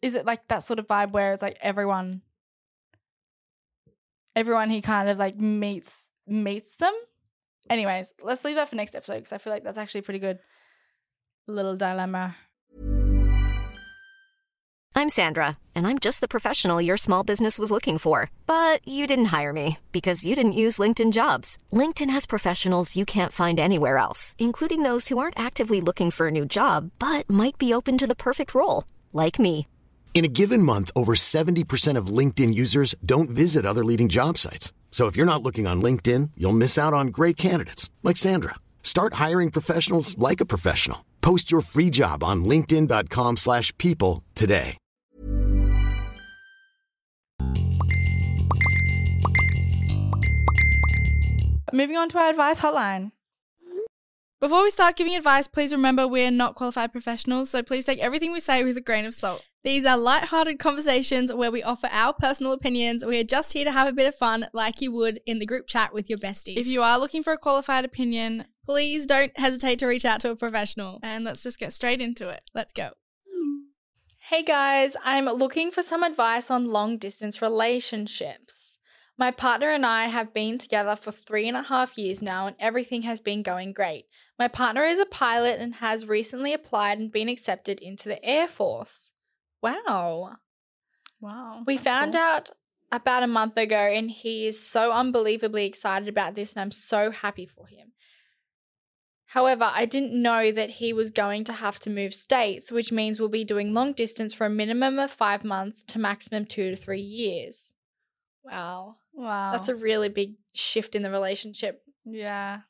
[0.00, 2.22] Is it like that sort of vibe where it's like everyone,
[4.34, 6.94] everyone he kind of like meets meets them?
[7.70, 10.18] Anyways, let's leave that for next episode because I feel like that's actually a pretty
[10.18, 10.40] good
[11.46, 12.36] little dilemma.
[14.96, 18.28] I'm Sandra, and I'm just the professional your small business was looking for.
[18.44, 21.58] But you didn't hire me because you didn't use LinkedIn jobs.
[21.72, 26.26] LinkedIn has professionals you can't find anywhere else, including those who aren't actively looking for
[26.26, 29.68] a new job but might be open to the perfect role, like me.
[30.12, 34.72] In a given month, over 70% of LinkedIn users don't visit other leading job sites.
[34.90, 38.56] So if you're not looking on LinkedIn, you'll miss out on great candidates like Sandra.
[38.82, 41.06] Start hiring professionals like a professional.
[41.22, 44.76] Post your free job on linkedin.com/people today.
[51.72, 53.12] Moving on to our advice hotline.
[54.40, 58.32] Before we start giving advice, please remember we're not qualified professionals, so please take everything
[58.32, 59.44] we say with a grain of salt.
[59.62, 63.04] These are light-hearted conversations where we offer our personal opinions.
[63.04, 65.44] We are just here to have a bit of fun, like you would in the
[65.44, 66.56] group chat with your besties.
[66.56, 70.30] If you are looking for a qualified opinion, please don't hesitate to reach out to
[70.30, 70.98] a professional.
[71.02, 72.42] and let's just get straight into it.
[72.54, 72.92] Let's go.
[74.30, 78.78] Hey guys, I'm looking for some advice on long distance relationships.
[79.18, 82.56] My partner and I have been together for three and a half years now, and
[82.58, 84.06] everything has been going great.
[84.38, 88.48] My partner is a pilot and has recently applied and been accepted into the Air
[88.48, 89.12] Force.
[89.62, 90.36] Wow.
[91.20, 91.62] Wow.
[91.66, 92.22] We found cool.
[92.22, 92.50] out
[92.92, 97.10] about a month ago, and he is so unbelievably excited about this, and I'm so
[97.10, 97.92] happy for him.
[99.26, 103.20] However, I didn't know that he was going to have to move states, which means
[103.20, 106.76] we'll be doing long distance for a minimum of five months to maximum two to
[106.76, 107.74] three years.
[108.42, 108.96] Wow.
[109.12, 109.52] Wow.
[109.52, 111.82] That's a really big shift in the relationship.
[112.04, 112.60] yeah.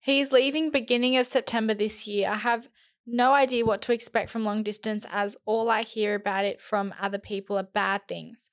[0.00, 2.30] He's leaving beginning of September this year.
[2.30, 2.68] I have
[3.08, 6.94] no idea what to expect from long distance as all I hear about it from
[7.00, 8.50] other people are bad things.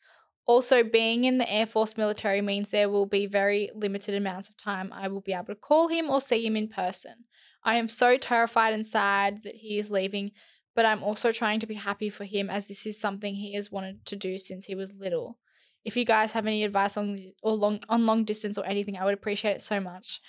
[0.48, 4.58] Also, being in the Air Force military means there will be very limited amounts of
[4.58, 7.26] time I will be able to call him or see him in person.
[7.64, 10.32] I am so terrified and sad that he is leaving,
[10.76, 13.72] but I'm also trying to be happy for him as this is something he has
[13.72, 15.40] wanted to do since he was little.
[15.84, 19.06] If you guys have any advice on or long on long distance or anything, I
[19.06, 20.22] would appreciate it so much.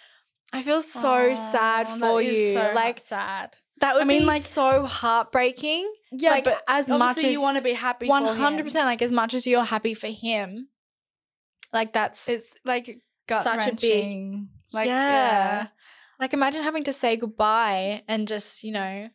[0.52, 2.54] I feel so sad for you.
[2.54, 3.56] so like sad.
[3.80, 5.92] That would I mean, be like- so heartbreaking.
[6.12, 8.86] Yeah, Like, but as much as you want to be happy, one hundred percent.
[8.86, 10.68] Like as much as you're happy for him,
[11.72, 15.10] like that's It's like Such a big- Like yeah.
[15.10, 15.66] yeah.
[16.20, 19.08] Like imagine having to say goodbye and just you know,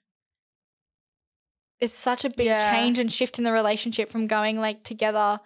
[1.80, 2.71] it's such a big Yeah.
[2.76, 5.39] change and shift in the relationship from going like together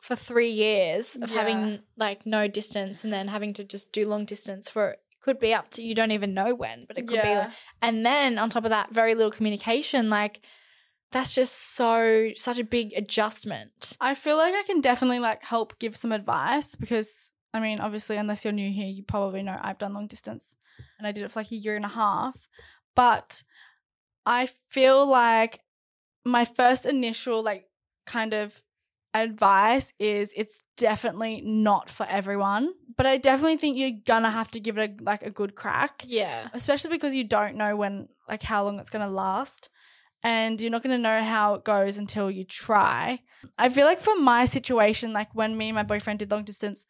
[0.00, 1.36] for three years of Yeah.
[1.38, 4.96] having like no distance and then having to just do long distance for
[5.26, 7.40] could be up to you don't even know when, but it could be
[7.82, 10.08] and then on top of that, very little communication.
[10.08, 10.40] Like
[11.10, 13.96] that's just so such a big adjustment.
[14.00, 18.16] I feel like I can definitely like help give some advice because I mean, obviously,
[18.16, 20.56] unless you're new here, you probably know I've done long distance
[20.98, 22.48] and I did it for like a year and a half.
[22.94, 23.42] But
[24.24, 25.60] I feel like
[26.24, 27.64] my first initial like
[28.06, 28.62] kind of
[29.22, 32.72] advice is it's definitely not for everyone.
[32.96, 36.02] But I definitely think you're gonna have to give it a, like a good crack
[36.06, 36.48] Yeah.
[36.54, 39.68] especially because you don't know when like how long it's to last
[40.22, 43.20] and you're not going to know how it goes until you try
[43.58, 46.86] i feel like for my situation like when me and my boyfriend did long distance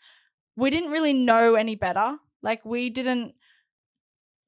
[0.56, 3.34] we didn't really know any better like we didn't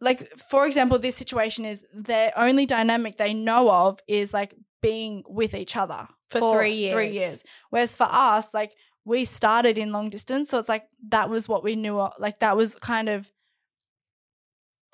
[0.01, 5.23] like for example this situation is their only dynamic they know of is like being
[5.27, 7.19] with each other For three three years.
[7.19, 11.49] years whereas for us like we started in long distance so it's like that was
[11.49, 13.31] what we knew like that was kind of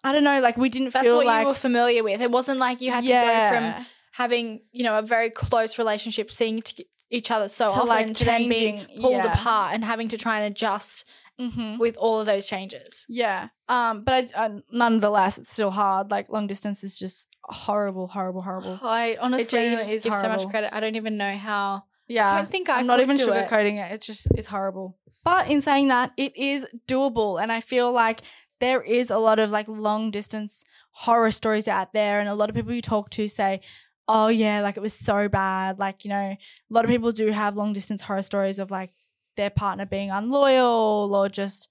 [0.07, 2.21] I don't know, like we didn't That's feel what like you were familiar with.
[2.21, 6.31] It wasn't like you had to go from having, you know, a very close relationship,
[6.31, 9.33] seeing t- each other so To, often like, to then being pulled yeah.
[9.33, 11.05] apart and having to try and adjust
[11.39, 13.07] hmm with all of those changes.
[13.09, 13.49] Yeah.
[13.69, 16.11] Um, but I, I, nonetheless, it's still hard.
[16.11, 18.79] Like long distance is just horrible, horrible, horrible.
[18.83, 20.75] I honestly just is give so much credit.
[20.75, 21.85] I don't even know how.
[22.09, 22.35] Yeah.
[22.35, 23.49] I think I I'm not even do it.
[23.49, 23.93] sugarcoating it.
[23.93, 24.97] It's just it's horrible.
[25.25, 28.21] But in saying that, it is doable, and I feel like
[28.61, 32.51] there is a lot of like long distance horror stories out there, and a lot
[32.51, 33.61] of people you talk to say,
[34.07, 36.39] "Oh yeah, like it was so bad." Like you know, a
[36.71, 38.91] lot of people do have long distance horror stories of like
[39.37, 41.69] their partner being unloyal or just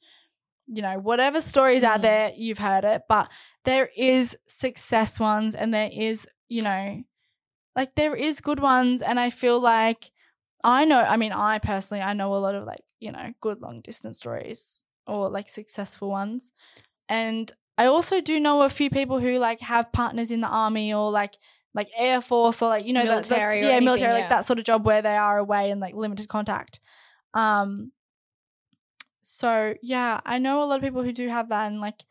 [0.75, 2.01] you know whatever stories out Mm.
[2.03, 3.29] there you've heard it but
[3.65, 7.03] there is success ones and there is you know
[7.75, 10.11] like there is good ones and i feel like
[10.63, 13.61] i know i mean i personally i know a lot of like you know good
[13.61, 16.51] long distance stories or like successful ones
[17.09, 20.93] and i also do know a few people who like have partners in the army
[20.93, 21.35] or like
[21.75, 24.19] like air force or like you know that- Military or yeah anything, military yeah.
[24.19, 26.79] like that sort of job where they are away and like limited contact
[27.33, 27.91] um
[29.23, 32.03] so yeah i know a lot of people who do have that and like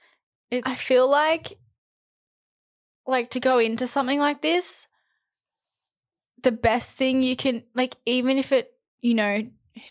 [0.53, 1.59] it's I feel like,
[3.07, 4.87] like to go into something like this,
[6.43, 8.71] the best thing you can, like, even if it,
[9.01, 9.49] you know,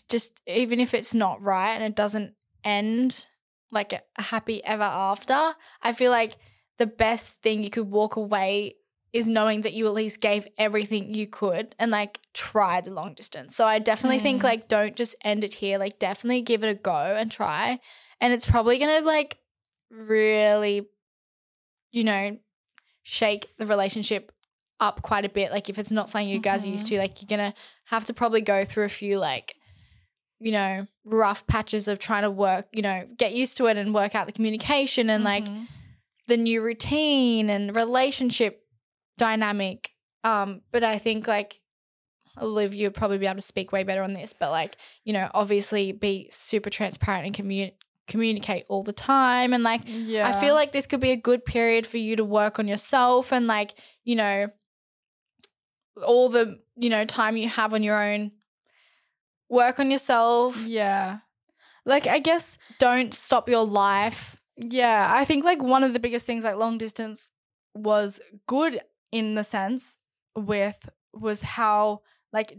[0.08, 3.26] just even if it's not right and it doesn't end
[3.72, 6.36] like a, a happy ever after, I feel like
[6.78, 8.76] the best thing you could walk away
[9.12, 13.12] is knowing that you at least gave everything you could and like tried the long
[13.14, 13.54] distance.
[13.54, 14.44] So I definitely think Mm.
[14.44, 15.78] like don't just end it here.
[15.78, 17.78] Like definitely give it a go and try.
[18.20, 19.36] And it's probably gonna like
[19.90, 20.88] really,
[21.90, 22.38] you know,
[23.02, 24.32] shake the relationship
[24.80, 25.52] up quite a bit.
[25.52, 27.54] Like if it's not something you guys are used to, like you're gonna
[27.86, 29.56] have to probably go through a few like,
[30.40, 33.94] you know, rough patches of trying to work, you know, get used to it and
[33.94, 35.66] work out the communication and like Mhm.
[36.28, 38.61] the new routine and relationship
[39.26, 39.90] dynamic.
[40.24, 41.50] Um, but I think like
[42.40, 45.28] Olivia would probably be able to speak way better on this, but like, you know,
[45.34, 47.72] obviously be super transparent and commu-
[48.08, 49.52] communicate all the time.
[49.52, 52.24] And like, yeah I feel like this could be a good period for you to
[52.24, 54.48] work on yourself and like, you know,
[56.04, 58.32] all the, you know, time you have on your own,
[59.48, 60.66] work on yourself.
[60.66, 61.18] yeah
[61.84, 64.38] like i guess Don't stop your life.
[64.56, 67.30] Yeah, I think like one of the biggest things like long distance
[67.74, 68.80] was good
[69.12, 69.96] in the sense
[70.34, 72.00] with was how
[72.32, 72.56] like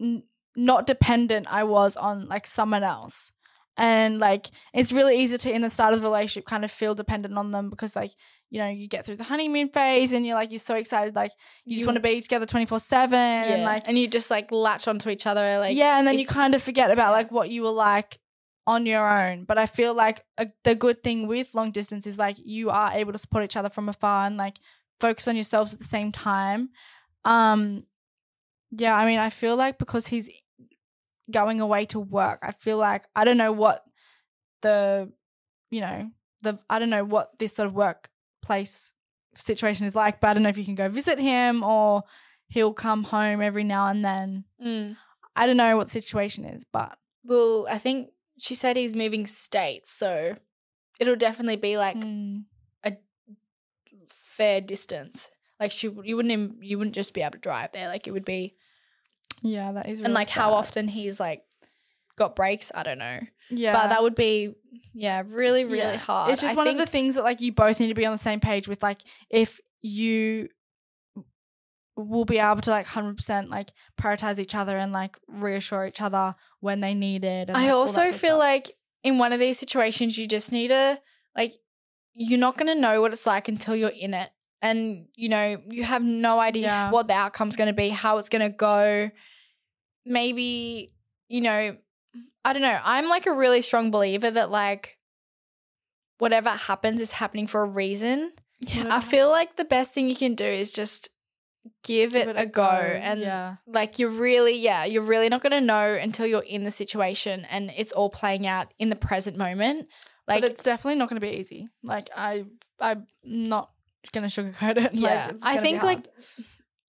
[0.00, 0.24] n-
[0.56, 3.32] not dependent I was on like someone else.
[3.76, 6.94] And like it's really easy to in the start of the relationship kind of feel
[6.94, 8.10] dependent on them because like
[8.50, 11.30] you know, you get through the honeymoon phase and you're like, you're so excited, like
[11.66, 14.88] you just want to be together 24 7 and like, and you just like latch
[14.88, 17.50] onto each other like yeah, and then it- you kind of forget about like what
[17.50, 18.18] you were like
[18.66, 19.44] on your own.
[19.44, 22.90] But I feel like a, the good thing with long distance is like you are
[22.94, 24.58] able to support each other from afar and like
[25.00, 26.70] focus on yourselves at the same time.
[27.24, 27.84] Um,
[28.70, 30.30] yeah, I mean, I feel like because he's
[31.30, 33.84] going away to work, I feel like I don't know what
[34.62, 35.10] the,
[35.70, 36.10] you know,
[36.42, 38.92] the I don't know what this sort of workplace
[39.34, 42.04] situation is like, but I don't know if you can go visit him or
[42.48, 44.44] he'll come home every now and then.
[44.64, 44.96] Mm.
[45.36, 49.92] I don't know what situation is, but well i think she said he's moving states
[49.92, 50.34] so
[50.98, 52.42] it'll definitely be like mm,
[54.38, 55.28] fair distance
[55.60, 58.24] like she you wouldn't you wouldn't just be able to drive there like it would
[58.24, 58.54] be
[59.42, 59.98] yeah, that is.
[59.98, 61.42] and really like how often he's like
[62.16, 63.20] got breaks i don't know
[63.50, 64.54] Yeah, but that would be
[64.94, 65.96] yeah really really yeah.
[65.96, 68.06] hard It's just I one of the things that like you both need to be
[68.06, 68.82] on the same page with.
[68.82, 70.48] Like, if you
[71.96, 76.00] will be able to like hundred percent like prioritize each other and like reassure each
[76.00, 77.48] other when they need it.
[77.48, 78.38] And, I like, also feel stuff.
[78.38, 78.72] like
[79.02, 81.00] in one of these situations, you just need to,
[81.36, 81.54] like,
[82.18, 84.28] you're not going to know what it's like until you're in it.
[84.60, 86.90] And, you know, you have no idea Yeah.
[86.90, 89.10] what the outcome's going to be, how it's going to go.
[90.04, 90.92] Maybe,
[91.28, 91.76] you know,
[92.44, 92.80] I don't know.
[92.82, 94.98] I'm like a really strong believer that, like,
[96.18, 98.32] whatever happens is happening for a reason.
[98.60, 98.88] Yeah.
[98.90, 101.10] I feel like the best thing you can do is just
[101.84, 102.64] give, Give it, a go.
[102.64, 106.64] And, yeah, like you're really yeah you're really not going to know until you're in
[106.64, 109.86] the situation and it's all playing out in the present moment
[110.28, 111.68] like but it's definitely not going to be easy.
[111.82, 112.44] Like I,
[112.78, 113.70] I'm not
[114.12, 114.94] gonna sugarcoat it.
[114.94, 116.06] yeah like, i think like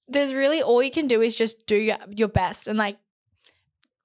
[0.07, 2.97] there's really all you can do is just do your, your best and like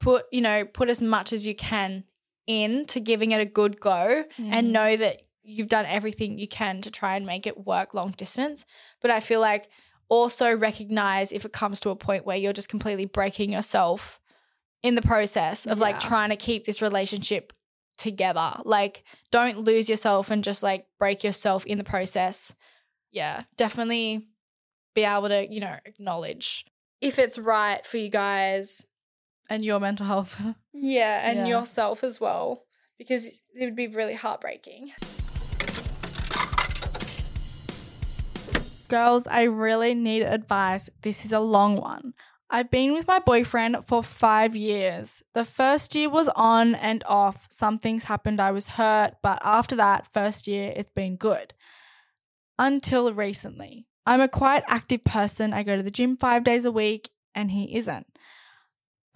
[0.01, 2.05] put you know put as much as you can
[2.47, 4.49] in to giving it a good go Mm.
[4.53, 8.11] and know that you've done everything you can to try and make it work long
[8.13, 8.65] distance
[9.01, 9.69] but i feel like
[10.09, 14.21] also recognize if it comes to a point where you're just completely breaking yourself
[14.83, 17.53] in the process of like trying to keep this relationship
[17.97, 22.55] together like don't lose yourself and just like break yourself in the process
[23.13, 24.27] yeah definitely
[24.95, 26.65] be able to you know acknowledge
[27.01, 28.87] if it's right for you guys
[29.51, 30.41] and your mental health.
[30.73, 31.59] yeah and Yeah.
[31.59, 32.65] yourself as well
[32.99, 34.93] because it would be really heartbreaking
[38.89, 40.91] Girls, I really need advice.
[41.01, 42.13] This is a long one.
[42.55, 45.25] I've been with my boyfriend for five years.
[45.33, 47.49] The first year was on and off.
[47.51, 51.53] Some things happened, I was hurt, but after that first year, it's been good.
[52.57, 53.89] Until recently.
[54.07, 55.53] I'm a quite active person.
[55.53, 58.07] I go to the gym five days a week, and he isn't.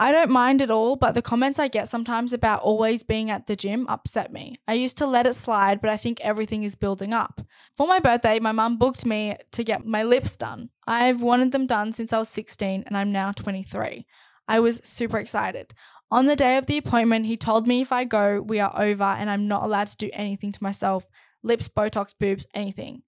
[0.01, 3.47] I don't mind at all, but the comments I get sometimes about always being at
[3.47, 4.55] the gym upset me.
[4.65, 7.41] I used to let it slide, but I think everything is building up.
[7.75, 10.69] For my birthday, my mum booked me to get my lips done.
[10.87, 14.05] I've wanted them done since I was 16 and I'm now 23.
[14.47, 15.73] I was super excited.
[16.09, 19.03] On the day of the appointment, he told me if I go, we are over
[19.03, 21.07] and I'm not allowed to do anything to myself
[21.43, 23.03] lips, Botox, boobs, anything.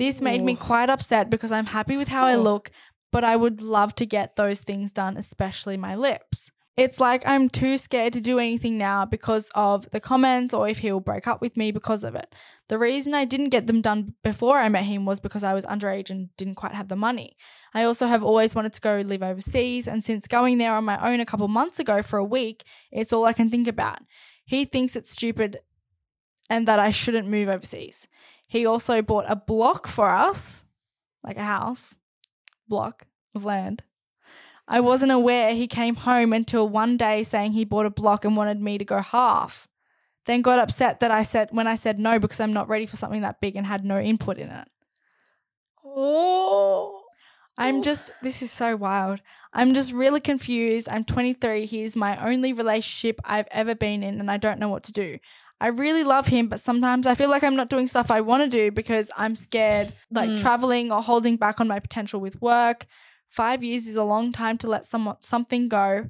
[0.00, 2.70] This made me quite upset because I'm happy with how I look,
[3.12, 6.50] but I would love to get those things done, especially my lips.
[6.76, 10.78] It's like I'm too scared to do anything now because of the comments or if
[10.78, 12.34] he'll break up with me because of it.
[12.68, 15.66] The reason I didn't get them done before I met him was because I was
[15.66, 17.36] underage and didn't quite have the money.
[17.74, 21.06] I also have always wanted to go live overseas, and since going there on my
[21.06, 23.98] own a couple months ago for a week, it's all I can think about.
[24.46, 25.58] He thinks it's stupid
[26.48, 28.08] and that I shouldn't move overseas.
[28.48, 30.64] He also bought a block for us,
[31.22, 31.96] like a house
[32.70, 33.82] block of land.
[34.66, 38.36] I wasn't aware he came home until one day saying he bought a block and
[38.36, 39.68] wanted me to go half.
[40.26, 42.96] Then got upset that I said when I said no because I'm not ready for
[42.96, 44.68] something that big and had no input in it.
[45.84, 47.02] oh
[47.58, 49.20] I'm just this is so wild.
[49.52, 50.88] I'm just really confused.
[50.90, 51.66] I'm 23.
[51.66, 55.18] He's my only relationship I've ever been in and I don't know what to do.
[55.60, 58.42] I really love him, but sometimes I feel like I'm not doing stuff I want
[58.44, 60.40] to do because I'm scared, like Mm.
[60.40, 62.86] traveling or holding back on my potential with work.
[63.28, 66.08] Five years is a long time to let someone something go,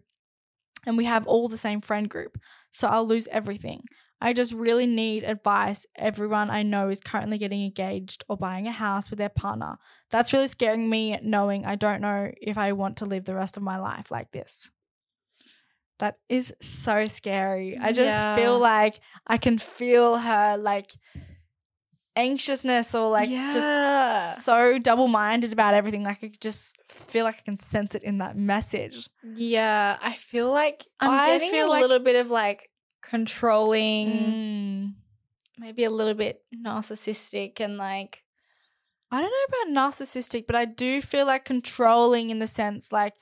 [0.87, 2.39] and we have all the same friend group,
[2.71, 3.85] so I'll lose everything.
[4.23, 5.87] I just really need advice.
[5.97, 9.79] Everyone I know is currently getting engaged or buying a house with their partner.
[10.11, 13.57] That's really scaring me, knowing I don't know if I want to live the rest
[13.57, 14.71] of my life like this.
[16.01, 17.79] That is so scary.
[17.79, 18.35] I just Yeah.
[18.35, 20.91] feel like I can feel her like
[22.17, 23.51] anxiousness or like yeah.
[23.53, 26.03] just so double minded about everything.
[26.03, 29.09] Like I just feel like I can sense it in that message.
[29.23, 32.71] yeah i feel like i'm I getting feel a like- little bit of like
[33.03, 34.95] controlling Mm.
[35.59, 38.25] maybe a little bit narcissistic and like
[39.13, 43.15] I don't know about narcissistic, but I do feel like controlling in the sense like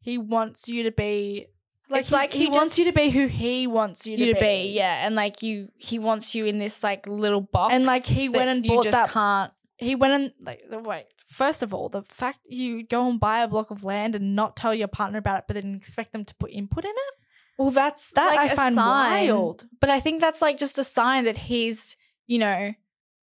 [0.00, 1.46] he wants you to be
[1.90, 4.24] like It's he, like he, he wants you to be who he wants you to,
[4.26, 7.72] you to be, yeah, and like you, he wants you in this like little box,
[7.74, 9.52] And, like, he went and you bought just that- can't.
[9.76, 11.06] He went and like wait.
[11.28, 14.56] First of all, the fact you go and buy a block of land and not
[14.56, 17.14] tell your partner about it, but then expect them to put input in it.
[17.58, 19.28] Well, that's That like I find sign.
[19.28, 19.66] wild.
[19.80, 22.72] But I think that's like just a sign that he's, you know,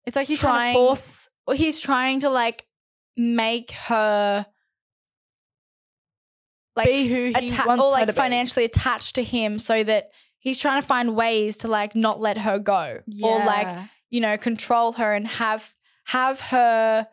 [0.05, 1.31] It's like he's trying, Trying- to force.
[1.47, 2.67] or he's trying to like
[3.17, 4.47] make her
[6.77, 10.59] like Be who he atta- wants or like financially attached to him so that he's
[10.59, 13.69] trying to find ways to like not let her go or like
[14.11, 15.75] you know control her and have
[16.07, 17.07] have her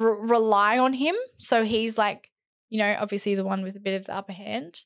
[0.00, 2.30] r- rely on him so he's like
[2.68, 4.80] you know obviously the one with a bit of the upper hand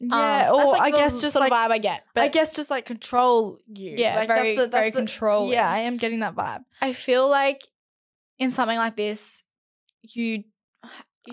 [0.00, 2.22] yeah, Um, or that's, like, I guess just sort like of vibe I get but
[2.22, 3.94] I guess just like control you.
[3.98, 5.52] Yeah, like, very- very the- controlling.
[5.52, 6.60] Yeah, I am getting that vibe.
[6.80, 7.62] I feel like
[8.38, 9.42] in something like this,
[10.02, 10.44] you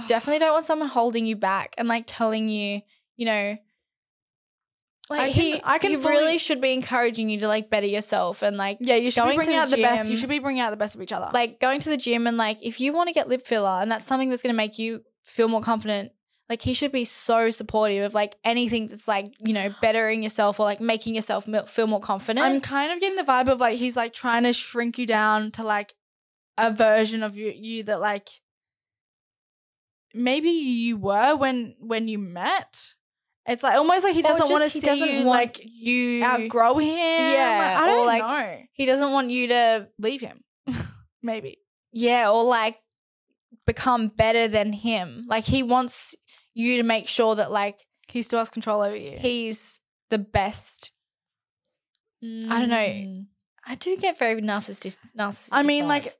[0.02, 2.82] you definitely don't want someone holding you back and like telling you,
[3.18, 3.58] you know,
[5.10, 7.70] like I he, can- I can he fully- really should be encouraging you to like
[7.70, 10.10] better yourself and like Yeah, you should be bringing the out the best.
[10.10, 11.30] You should be bringing out the best of each other.
[11.34, 13.92] like going to the gym and like if you want to get lip filler and
[13.92, 16.12] that's something that's going to make you feel more confident.
[16.50, 20.60] Like he should be so supportive of like anything that's like you know bettering yourself
[20.60, 22.46] or like making yourself feel more confident.
[22.46, 25.52] I'm kind of getting the vibe of like he's like trying to shrink you down
[25.52, 25.94] to like
[26.58, 28.30] a version of you, you that like
[30.16, 32.96] maybe you were when when you met.
[33.48, 36.24] It's like almost like he doesn't want to he see doesn't you want like you
[36.24, 36.88] outgrow him.
[36.90, 38.62] Yeah, I don't like- know.
[38.74, 40.44] He doesn't want you to Leave him,
[41.22, 41.60] maybe.
[41.94, 42.78] Yeah, or like
[43.68, 45.26] become better than him.
[45.30, 46.16] Like he wants
[46.56, 49.18] you to make sure that like He still has control over you.
[49.18, 50.92] he's the best.
[52.24, 52.78] I don't know.
[52.78, 53.26] Mm.
[53.68, 54.98] I do get very narcissistic.
[55.18, 56.16] narcissistic I mean, like, vibes.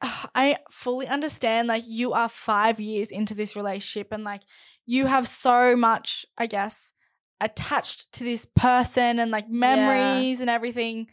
[0.34, 1.68] I fully understand.
[1.68, 4.42] Like, you are five years into this relationship, and like,
[4.86, 6.92] you have so much, I guess,
[7.40, 11.08] attached to this person and like memories and everything.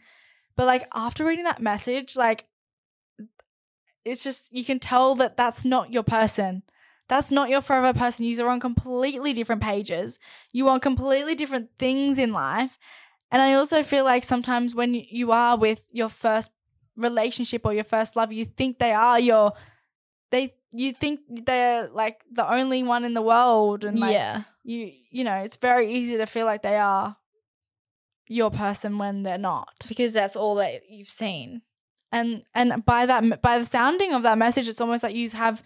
[0.56, 2.46] But like, after reading that message, like,
[4.04, 6.62] it's just you can tell that that's not your person.
[7.08, 8.24] That's not your forever person.
[8.26, 10.18] You are on completely different pages.
[10.52, 12.78] You want completely different things in life.
[13.30, 16.52] And I also feel like sometimes when you- you are with your first
[16.96, 19.52] relationship or your first love, you think they are your
[20.30, 24.92] they you think they're like the only one in the world and like yeah, you
[25.10, 27.16] you know, it's very easy to feel like they are
[28.28, 29.86] your person when they're not.
[29.88, 31.62] because that's all that you've seen.
[32.12, 35.62] And and by that by the sounding of that message it's almost like you have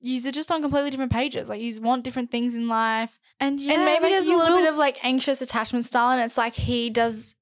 [0.00, 1.48] you are just on completely different pages.
[1.48, 3.18] Like you want different things in life.
[3.40, 6.10] And yeah, and maybe like, there's a little will- bit of like anxious attachment style,
[6.12, 7.34] and it's like he does.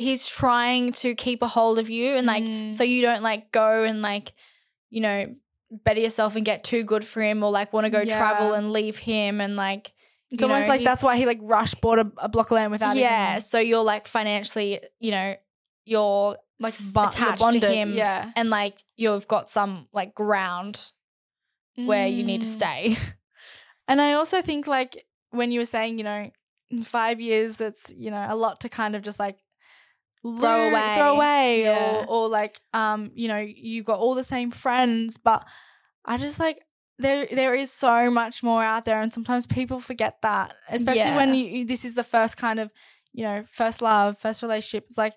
[0.00, 2.74] He's trying to keep a hold of you, and like Mm.
[2.74, 4.32] so you don't like go and like
[4.88, 5.34] you know
[5.70, 8.16] better yourself and get too good for him, or like want to go Yeah.
[8.16, 9.92] travel and leave him, and like
[10.30, 12.52] It's you know, almost like that's why he like rush bought a, a block of
[12.56, 13.32] land without yeah.
[13.34, 15.36] even, So you're like financially, you know,
[15.84, 17.62] you're like you're attached bonded.
[17.62, 20.92] to him, Yeah, and like you've got some like ground
[21.76, 22.50] where you need to Mm.
[22.60, 22.96] stay.
[23.88, 26.30] And I also think like when you were saying, you know,
[26.70, 29.38] in five years, it's you know a lot to kind of just like
[30.22, 30.94] Throw away.
[30.96, 32.04] throw away, Yeah.
[32.08, 35.44] or or like um, you know, you've got all the same friends, but
[36.04, 36.58] I just like
[36.98, 41.28] there there is so much more out there, and sometimes people forget that, especially when
[41.30, 41.34] Yeah.
[41.34, 42.70] you you- this is the first kind of
[43.12, 44.84] you know first love, first relationship.
[44.88, 45.14] It's like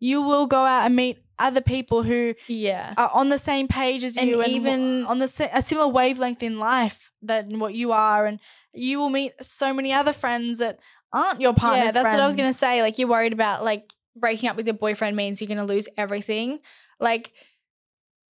[0.00, 2.94] you will go out and meet other people who yeah.
[2.96, 6.42] are on the same page as And you, and even- on the a similar wavelength
[6.42, 8.40] in life than what you are, and
[8.72, 10.78] you will meet so many other friends that
[11.12, 12.80] aren't your partner's Yeah, that's what I was gonna say.
[12.82, 16.60] Like you're worried about like breaking up with your boyfriend means you're gonna lose everything.
[17.00, 17.32] Like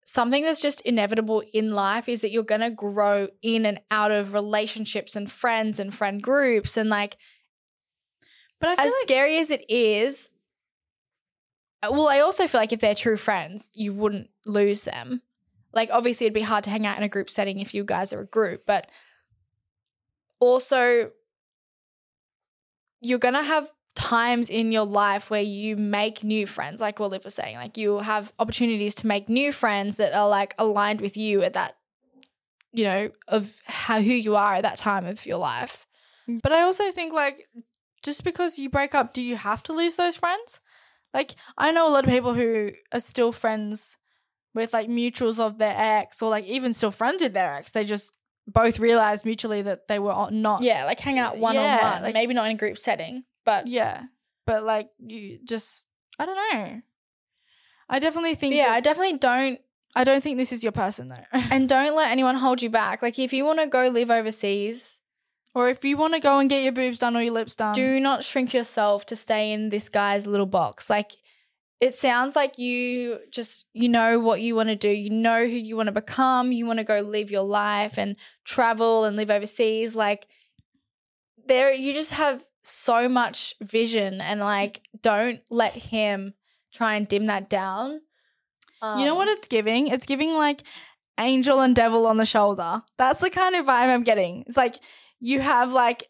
[0.04, 4.32] something that's just inevitable in life is that you're gonna grow in and out of
[4.32, 7.16] relationships and friends and friend groups and like
[8.60, 10.30] But I feel as like scary as it is.
[11.82, 15.22] uh, Well, I also feel like if they're true friends, you wouldn't lose them.
[15.72, 18.12] Like, obviously, it'd be hard to hang out in a group setting if you guys
[18.12, 18.90] are a group, but
[20.40, 21.10] also,
[23.00, 27.24] you're gonna have times in your life where you make new friends, like what Liv
[27.24, 27.56] was saying.
[27.56, 31.52] Like, you'll have opportunities to make new friends that are like aligned with you at
[31.54, 31.76] that,
[32.72, 35.86] you know, of how who you are at that time of your life.
[36.42, 37.48] But I also think like
[38.02, 40.60] just because you break up, do you have to lose those friends?
[41.14, 43.96] Like I know a lot of people who are still friends
[44.54, 47.70] with like mutuals of their ex, or like even still friends with their ex.
[47.72, 48.12] They just
[48.46, 50.62] both realized mutually that they were not.
[50.62, 53.66] Yeah, like hang out one on one, like- maybe not in a group setting, but
[53.66, 54.04] yeah.
[54.46, 55.86] But like you just,
[56.18, 56.80] I don't know.
[57.88, 58.54] I definitely think.
[58.54, 59.60] yeah, that- I definitely don't
[59.96, 61.24] I don't think this is your person though.
[61.50, 63.02] And don't let anyone hold you back.
[63.02, 65.00] Like if you want to go live overseas,
[65.54, 67.74] or if you want to go and get your boobs done or your lips done,
[67.74, 70.90] do not shrink yourself to stay in this guy's little box.
[70.90, 71.12] Like
[71.80, 74.90] it sounds like you just you know what you want to do.
[74.90, 76.52] You know who you want to become.
[76.52, 79.96] You want to go live your life and travel and live overseas.
[79.96, 80.26] Like
[81.46, 86.34] there you just have so much vision and like don't let him
[86.72, 88.00] try and dim that down.
[88.82, 89.88] you know Um, what it's giving?
[89.88, 90.62] It's giving like
[91.18, 92.82] angel and devil on the shoulder.
[92.96, 94.44] That's the kind of vibe I'm getting.
[94.46, 94.76] It's like
[95.20, 96.04] you have like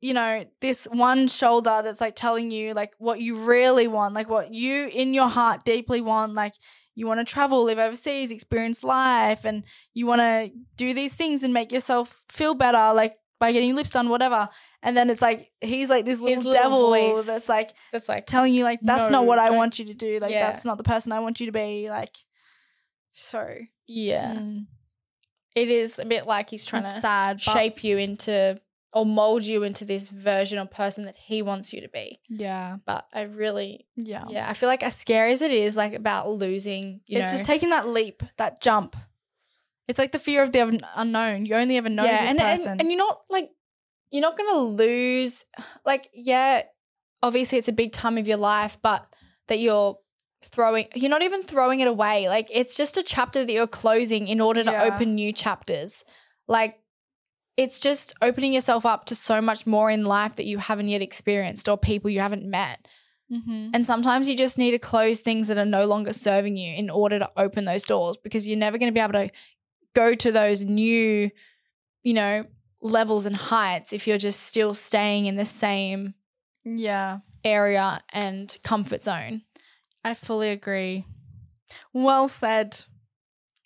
[0.00, 4.28] you know this one shoulder that's like telling you like what you really want, like
[4.28, 6.54] what you in your heart deeply want, like
[6.94, 11.42] you want to travel, live overseas, experience life, and you want to do these things
[11.42, 14.48] and make yourself feel better, like by getting your lips done, whatever.
[14.82, 17.26] And then it's like he's like this little, little devil voice.
[17.26, 19.94] that's like That's like telling you like that's not what I don't- want you to
[19.94, 20.18] do.
[20.20, 20.50] Like Yeah.
[20.50, 21.88] that's not the person I want you to be.
[21.90, 22.14] Like
[23.12, 24.34] so yeah.
[24.34, 24.66] mm,
[25.54, 27.40] It is a bit like he's trying it's to sad.
[27.40, 28.60] shape you into
[28.92, 32.20] or mold you into this version or person that he wants you to be.
[32.28, 35.94] Yeah, But I really, yeah, yeah, I feel like as scary as it is, like
[35.94, 38.94] about losing, you it's know, just taking that leap, that jump.
[39.88, 41.46] It's like the fear of the unknown.
[41.46, 42.68] You only ever know yeah, this and, person.
[42.72, 43.50] and and you're not like
[44.10, 45.44] you're not gonna lose.
[45.86, 46.62] Like, yeah,
[47.22, 49.06] obviously it's a big time of your life, but
[49.48, 49.98] that you're
[50.42, 52.28] throwing, you're not even throwing it away.
[52.28, 54.84] Like, it's just a chapter that you're closing in order to Yeah.
[54.84, 56.04] open new chapters.
[56.48, 56.78] Like.
[57.56, 61.02] It's just opening yourself up to so much more in life that you haven't yet
[61.02, 62.88] experienced or people you haven't met.
[63.32, 63.70] Mhm.
[63.72, 66.90] And sometimes you just need to close things that are no longer serving you in
[66.90, 69.30] order to open those doors because you're never going to be able to
[69.94, 71.30] go to those new,
[72.02, 72.44] you know,
[72.82, 76.14] levels and heights if you're just still staying in the same
[76.64, 79.42] yeah, area and comfort zone.
[80.04, 81.06] I fully agree.
[81.92, 82.84] Well said.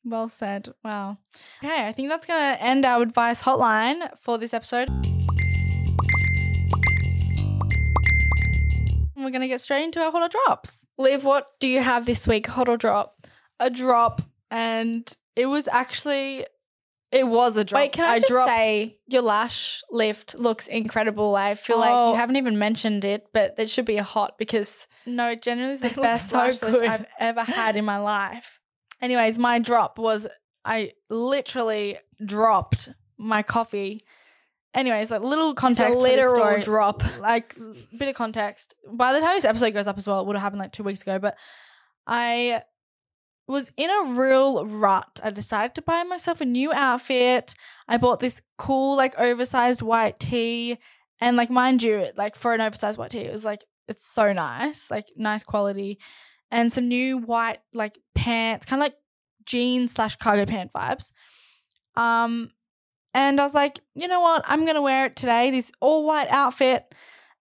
[0.05, 0.73] Well said.
[0.85, 1.19] Wow.
[1.63, 4.89] Okay, I think that's going to end our advice hotline for this episode.
[9.17, 10.87] We're going to get straight into our hot or drops.
[10.97, 12.47] Liv, what do you have this week?
[12.47, 13.27] Hot or drop?
[13.59, 16.45] A drop, and it was actually,
[17.13, 17.81] it was a drop.
[17.81, 21.37] Wait, can I, just dropped, say your lash lift looks incredible.
[21.37, 22.11] I feel like Oh.
[22.11, 25.81] you haven't even mentioned it, but it should be a hot because No, generally is
[25.81, 26.83] the best so lash lift.
[26.83, 28.59] I've ever had in my life.
[29.01, 30.27] Anyways, my drop was
[30.65, 34.03] I literally dropped my coffee.
[34.75, 36.01] Anyways, like little it's context.
[36.01, 37.03] literal drop.
[37.21, 37.57] Like
[37.97, 38.75] bit of context.
[38.93, 40.83] By the time this episode goes up as well, it would have happened like two
[40.83, 41.19] weeks ago.
[41.19, 41.39] But
[42.07, 42.63] I
[43.53, 45.21] was in a real rut.
[45.23, 47.55] I decided to buy myself a new outfit.
[47.89, 50.79] I bought this cool, like oversized white tee.
[51.21, 54.33] And like mind you, like for an oversized white tee, it was like it's so
[54.33, 55.99] nice, like nice quality.
[56.51, 58.97] And some new white like pants, kind of like
[59.45, 61.11] jeans slash cargo pant vibes.
[61.97, 62.51] Um
[63.15, 64.45] and I was like, you know what?
[64.47, 65.51] I'm gonna wear it today.
[65.51, 66.95] This all white outfit.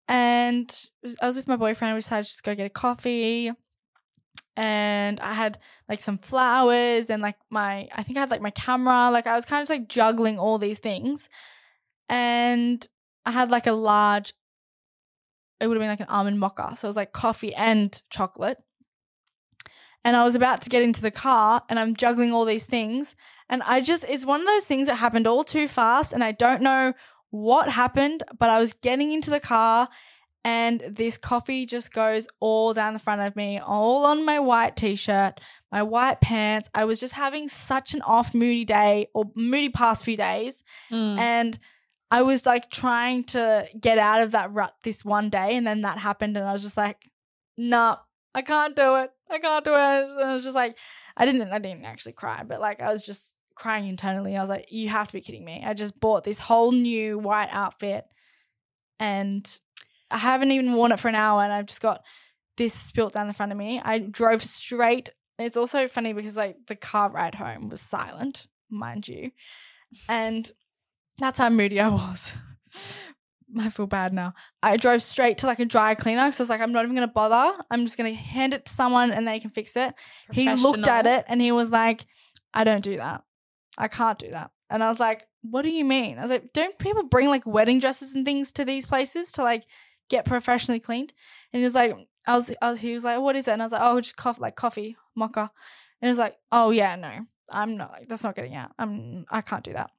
[0.07, 0.73] And
[1.21, 1.93] I was with my boyfriend.
[1.93, 3.51] We decided to just go get a coffee.
[4.57, 8.49] And I had like some flowers and like my, I think I had like my
[8.49, 9.11] camera.
[9.11, 11.29] Like I was kind of like juggling all these things.
[12.09, 12.85] And
[13.23, 14.33] I had like a large,
[15.59, 16.75] it would have been like an almond mocha.
[16.75, 18.57] So it was like coffee and chocolate.
[20.03, 23.15] And I was about to get into the car and I'm juggling all these things.
[23.49, 26.13] And I just, it's one of those things that happened all too fast.
[26.13, 26.93] And I don't know
[27.29, 29.87] what happened, but I was getting into the car
[30.47, 34.77] and this coffee just goes all down the front of me, all on my white
[34.77, 35.41] t shirt,
[35.73, 36.69] my white pants.
[36.73, 40.63] I was just having such an off moody day or moody past few days.
[40.89, 41.17] Mm.
[41.17, 41.59] And
[42.11, 45.57] I was like trying to get out of that rut this one day.
[45.57, 46.37] And then that happened.
[46.37, 47.11] And I was just like,
[47.57, 47.97] nah,
[48.33, 49.11] I can't do it.
[49.29, 49.75] I can't do it.
[49.75, 50.77] And I was just like,
[51.17, 54.37] I didn't, I didn't actually cry, but like I was just crying internally.
[54.37, 55.61] I was like, you have to be kidding me.
[55.65, 58.05] I just bought this whole new white outfit
[58.97, 59.45] and
[60.09, 62.03] I haven't even worn it for an hour and I've just got
[62.57, 63.81] this spilt down the front of me.
[63.83, 65.09] I drove straight.
[65.37, 69.31] It's also funny because like the car ride home was silent, mind you.
[70.09, 70.49] And
[71.19, 72.35] that's how moody I was.
[73.57, 74.33] I feel bad now.
[74.61, 76.95] I drove straight to like a dry cleaner because I was like, I'm not even
[76.95, 77.57] gonna bother.
[77.71, 79.93] I'm just gonna hand it to someone and they can fix it.
[80.31, 82.05] He looked at it and he was like,
[82.53, 83.23] I don't do that.
[83.77, 84.51] I can't do that.
[84.69, 86.17] And I was like, What do you mean?
[86.17, 89.43] I was like, Don't people bring like wedding dresses and things to these places to
[89.43, 89.65] like
[90.09, 91.13] get professionally cleaned?
[91.51, 91.95] And he was like,
[92.25, 93.51] I was, I was he was like, What is it?
[93.51, 95.51] And I was like, Oh, just coffee, like coffee, mocha.
[96.01, 98.71] And he was like, Oh yeah, no, I'm not like that's not getting out.
[98.77, 99.91] I'm I can't do that.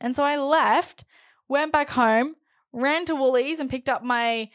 [0.00, 1.04] And so I left,
[1.48, 2.36] went back home,
[2.72, 4.50] ran to Woolies and picked up my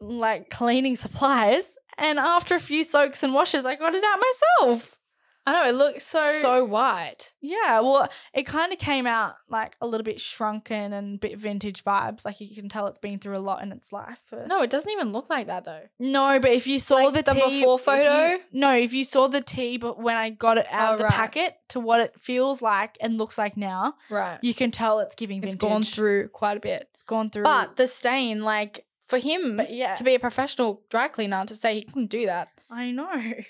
[0.00, 1.76] like cleaning supplies.
[1.96, 4.98] And after a few soaks and washes, I got it out myself.
[5.46, 7.32] I know it looks so so white.
[7.42, 11.38] Yeah, well, it kind of came out like a little bit shrunken and a bit
[11.38, 12.24] vintage vibes.
[12.24, 14.22] Like you can tell it's been through a lot in its life.
[14.46, 15.82] No, it doesn't even look like that though.
[15.98, 18.38] no, but if you saw Like the, the tee before if you- photo?
[18.52, 21.04] no, if you saw the tee, but when I got it out Oh, of the
[21.04, 21.12] right.
[21.12, 24.38] packet to what it feels like and looks like now, Right.
[24.40, 26.88] you can tell it's giving It's gone through quite a bit.
[26.90, 27.44] It's gone through.
[27.44, 29.94] But the stain, like for him yeah.
[29.96, 32.48] to be a professional dry cleaner to say he couldn't do that.
[32.70, 33.12] I know.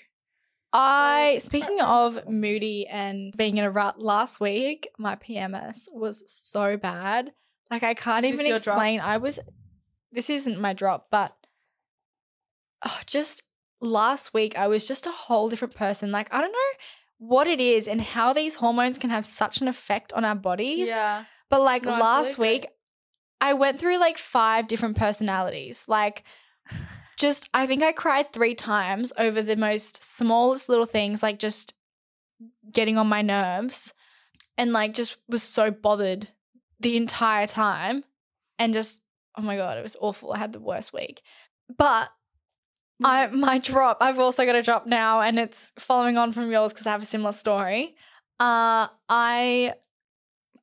[0.77, 6.75] I speaking of moody and being in a rut last week, my PMS was so
[6.75, 7.31] bad.
[7.71, 8.75] Like I can't even your drop?
[8.75, 8.99] explain.
[8.99, 9.39] I was
[10.11, 11.33] this isn't my drop, but
[12.85, 13.43] oh, just
[13.79, 16.11] last week I was just a whole different person.
[16.11, 16.73] Like I don't know
[17.17, 20.89] what it is and how these hormones can have such an effect on our bodies.
[20.89, 21.23] Yeah.
[21.49, 22.49] But like No, last agree.
[22.49, 22.67] week,
[23.39, 25.85] I went through like five different personalities.
[25.87, 26.23] Like,
[27.17, 31.73] just I think I cried three times over the most smallest little things, like just
[32.71, 33.93] getting on my nerves,
[34.57, 36.29] and like just was so bothered
[36.79, 38.03] the entire time,
[38.59, 39.01] and just
[39.37, 40.33] oh my god, it was awful.
[40.33, 41.21] I had the worst week,
[41.77, 42.09] but.
[43.03, 43.97] I my drop.
[43.99, 47.01] I've also got a drop now, and it's following on from yours because I have
[47.01, 47.93] a similar story.
[48.39, 49.73] Uh, I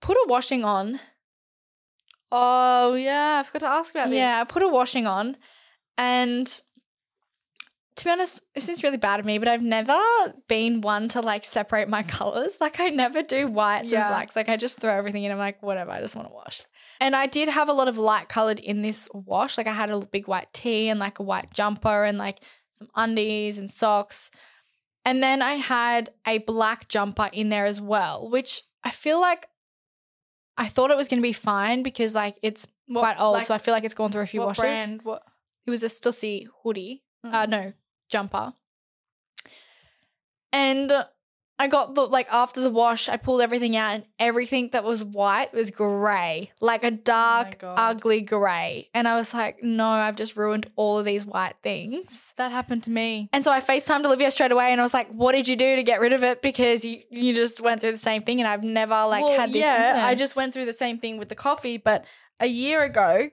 [0.00, 0.98] put a washing on
[2.34, 4.16] Oh yeah, I forgot to ask about this.
[4.16, 5.36] yeah, I put a washing on,
[5.98, 6.46] and
[7.96, 10.00] to be honest, this is really bad of me, but I've never
[10.48, 12.58] been one to like separate my colors.
[12.60, 14.00] Like I never do whites Yeah.
[14.00, 14.34] and blacks.
[14.34, 15.30] Like I just throw everything in.
[15.32, 16.62] I'm like, whatever, I just want to wash.
[17.00, 19.58] And I did have a lot of light colored in this wash.
[19.58, 22.38] Like I had a big white tee and like a white jumper and like
[22.70, 24.30] some undies and socks.
[25.04, 29.46] And then I had a black jumper in there as well, which I feel like
[30.56, 33.44] I thought it was going to be fine because like it's What- quite old, like,
[33.46, 34.62] so I feel like it's gone through a few what washes.
[34.62, 35.02] brand?
[35.02, 35.22] What?
[35.66, 37.02] It was a Stussy hoodie.
[37.24, 37.32] Mm.
[37.34, 37.72] Uh, no,
[38.08, 38.54] jumper.
[40.52, 40.92] And
[41.58, 45.04] I got the like after the wash, I pulled everything out, and everything that was
[45.04, 47.76] white was grey, like a dark, God.
[47.78, 48.90] ugly grey.
[48.92, 52.34] And I was like, no, I've just ruined all of these white things.
[52.36, 53.28] That happened to me.
[53.32, 55.76] And so I FaceTimed Olivia straight away, and I was like, "What did you do
[55.76, 56.42] to get rid of it?
[56.42, 59.50] Because you you just went through the same thing, and I've never like Well, had
[59.50, 62.04] this." Yeah, incident." I just went through the same thing with the coffee, but
[62.40, 63.30] a year ago,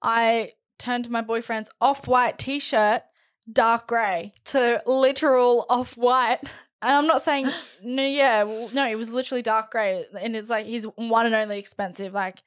[0.00, 3.02] I turned my boyfriend's off-white t-shirt,
[3.50, 4.34] dark grey.
[4.46, 6.40] to literal off white.
[6.82, 7.50] And I'm not saying
[7.82, 11.34] no, yeah, well, no, it was literally dark grey, and it's like his one and
[11.34, 12.42] only expensive like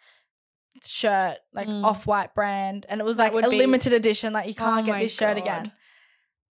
[0.86, 1.84] shirt, like Mm.
[1.84, 4.32] off-white brand, and it was like a be- limited edition.
[4.34, 5.72] Like you can't Oh get this shirt again.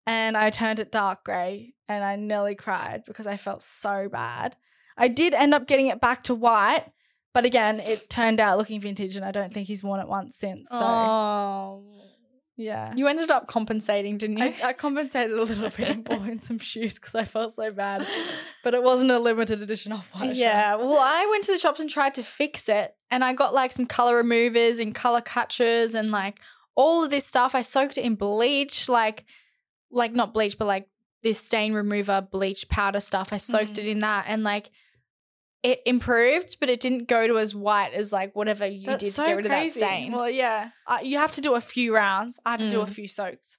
[0.05, 4.55] And I turned it dark grey, and I nearly cried because I felt so bad.
[4.97, 6.85] I did end up getting it back to white,
[7.37, 10.35] but again, it turned out looking vintage, and I don't think he's worn it once
[10.35, 10.69] since.
[10.71, 11.83] So oh,
[12.55, 12.95] yeah.
[12.95, 14.45] you ended up compensating, didn't you?
[14.45, 17.69] I, I compensated a little bit and bought in some shoes because I felt so
[17.71, 18.07] bad,
[18.63, 20.35] but it wasn't a limited edition off white.
[20.35, 20.77] yeah.
[20.77, 23.71] Well, I went to the shops and tried to fix it, and I got like
[23.71, 26.39] some color removers and color catchers and like
[26.73, 27.53] all of this stuff.
[27.53, 29.25] I soaked it in bleach, like
[29.91, 30.89] like not bleach, but like
[31.21, 33.31] this stain remover bleach powder stuff.
[33.31, 33.83] I soaked Mhm.
[33.83, 34.71] it in that, and like.
[35.63, 39.13] It improved, but it didn't go to as white as like whatever you That's did
[39.13, 39.79] so to get rid of that crazy.
[39.79, 40.11] stain.
[40.11, 42.39] Well, yeah, uh, you have to do a few rounds.
[42.45, 42.89] I had to do a Mm.
[42.89, 43.57] few soaks.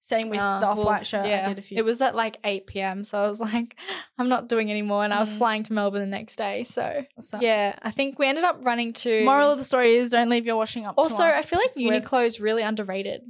[0.00, 1.26] Same with Uh, the off-white well, shirt.
[1.26, 1.76] I did a few.
[1.78, 3.04] It was at like 8 p.m.
[3.04, 3.76] So I was like,
[4.18, 5.04] I'm not doing anymore.
[5.04, 5.38] And I was Mm.
[5.38, 6.64] flying to Melbourne the next day.
[6.64, 7.42] So Sucks.
[7.42, 9.24] yeah, I think we ended up running to.
[9.24, 10.96] Moral of the story is don't leave your washing up.
[10.96, 13.22] to also, us I feel like because we're- Uniqlo is really underrated.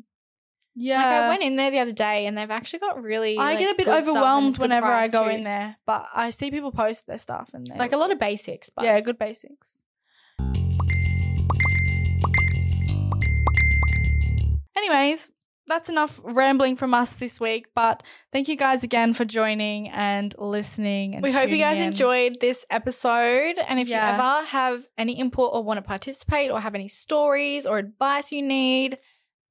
[0.81, 3.37] Yeah, Like I went in there the other day and they've actually got really.
[3.37, 5.31] I like, get a bit good stuff and overwhelmed whenever I go too.
[5.31, 8.19] in there, but I see people post their stuff and they Like a lot of
[8.21, 9.83] basics, but yeah, good basics.
[14.77, 15.31] Anyways,
[15.67, 17.67] that's enough rambling from us this week.
[17.75, 18.03] But
[18.33, 21.15] thank you guys again for joining and listening.
[21.15, 21.87] And we hope you guys in.
[21.89, 23.59] enjoyed this episode.
[23.67, 24.09] And if Yeah.
[24.09, 28.31] you ever have any input or want to participate or have any stories or advice
[28.33, 28.99] you need,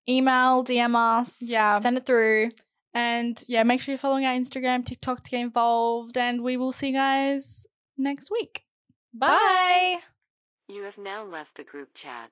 [0.10, 1.42] email, DM us.
[1.42, 1.80] Yeah.
[1.80, 2.52] Send it through.
[2.94, 6.18] And yeah, make sure you're following our Instagram, TikTok to get involved.
[6.18, 8.64] And we will see you guys next week.
[9.14, 10.00] Bye.
[10.68, 12.32] You have now left the group chat.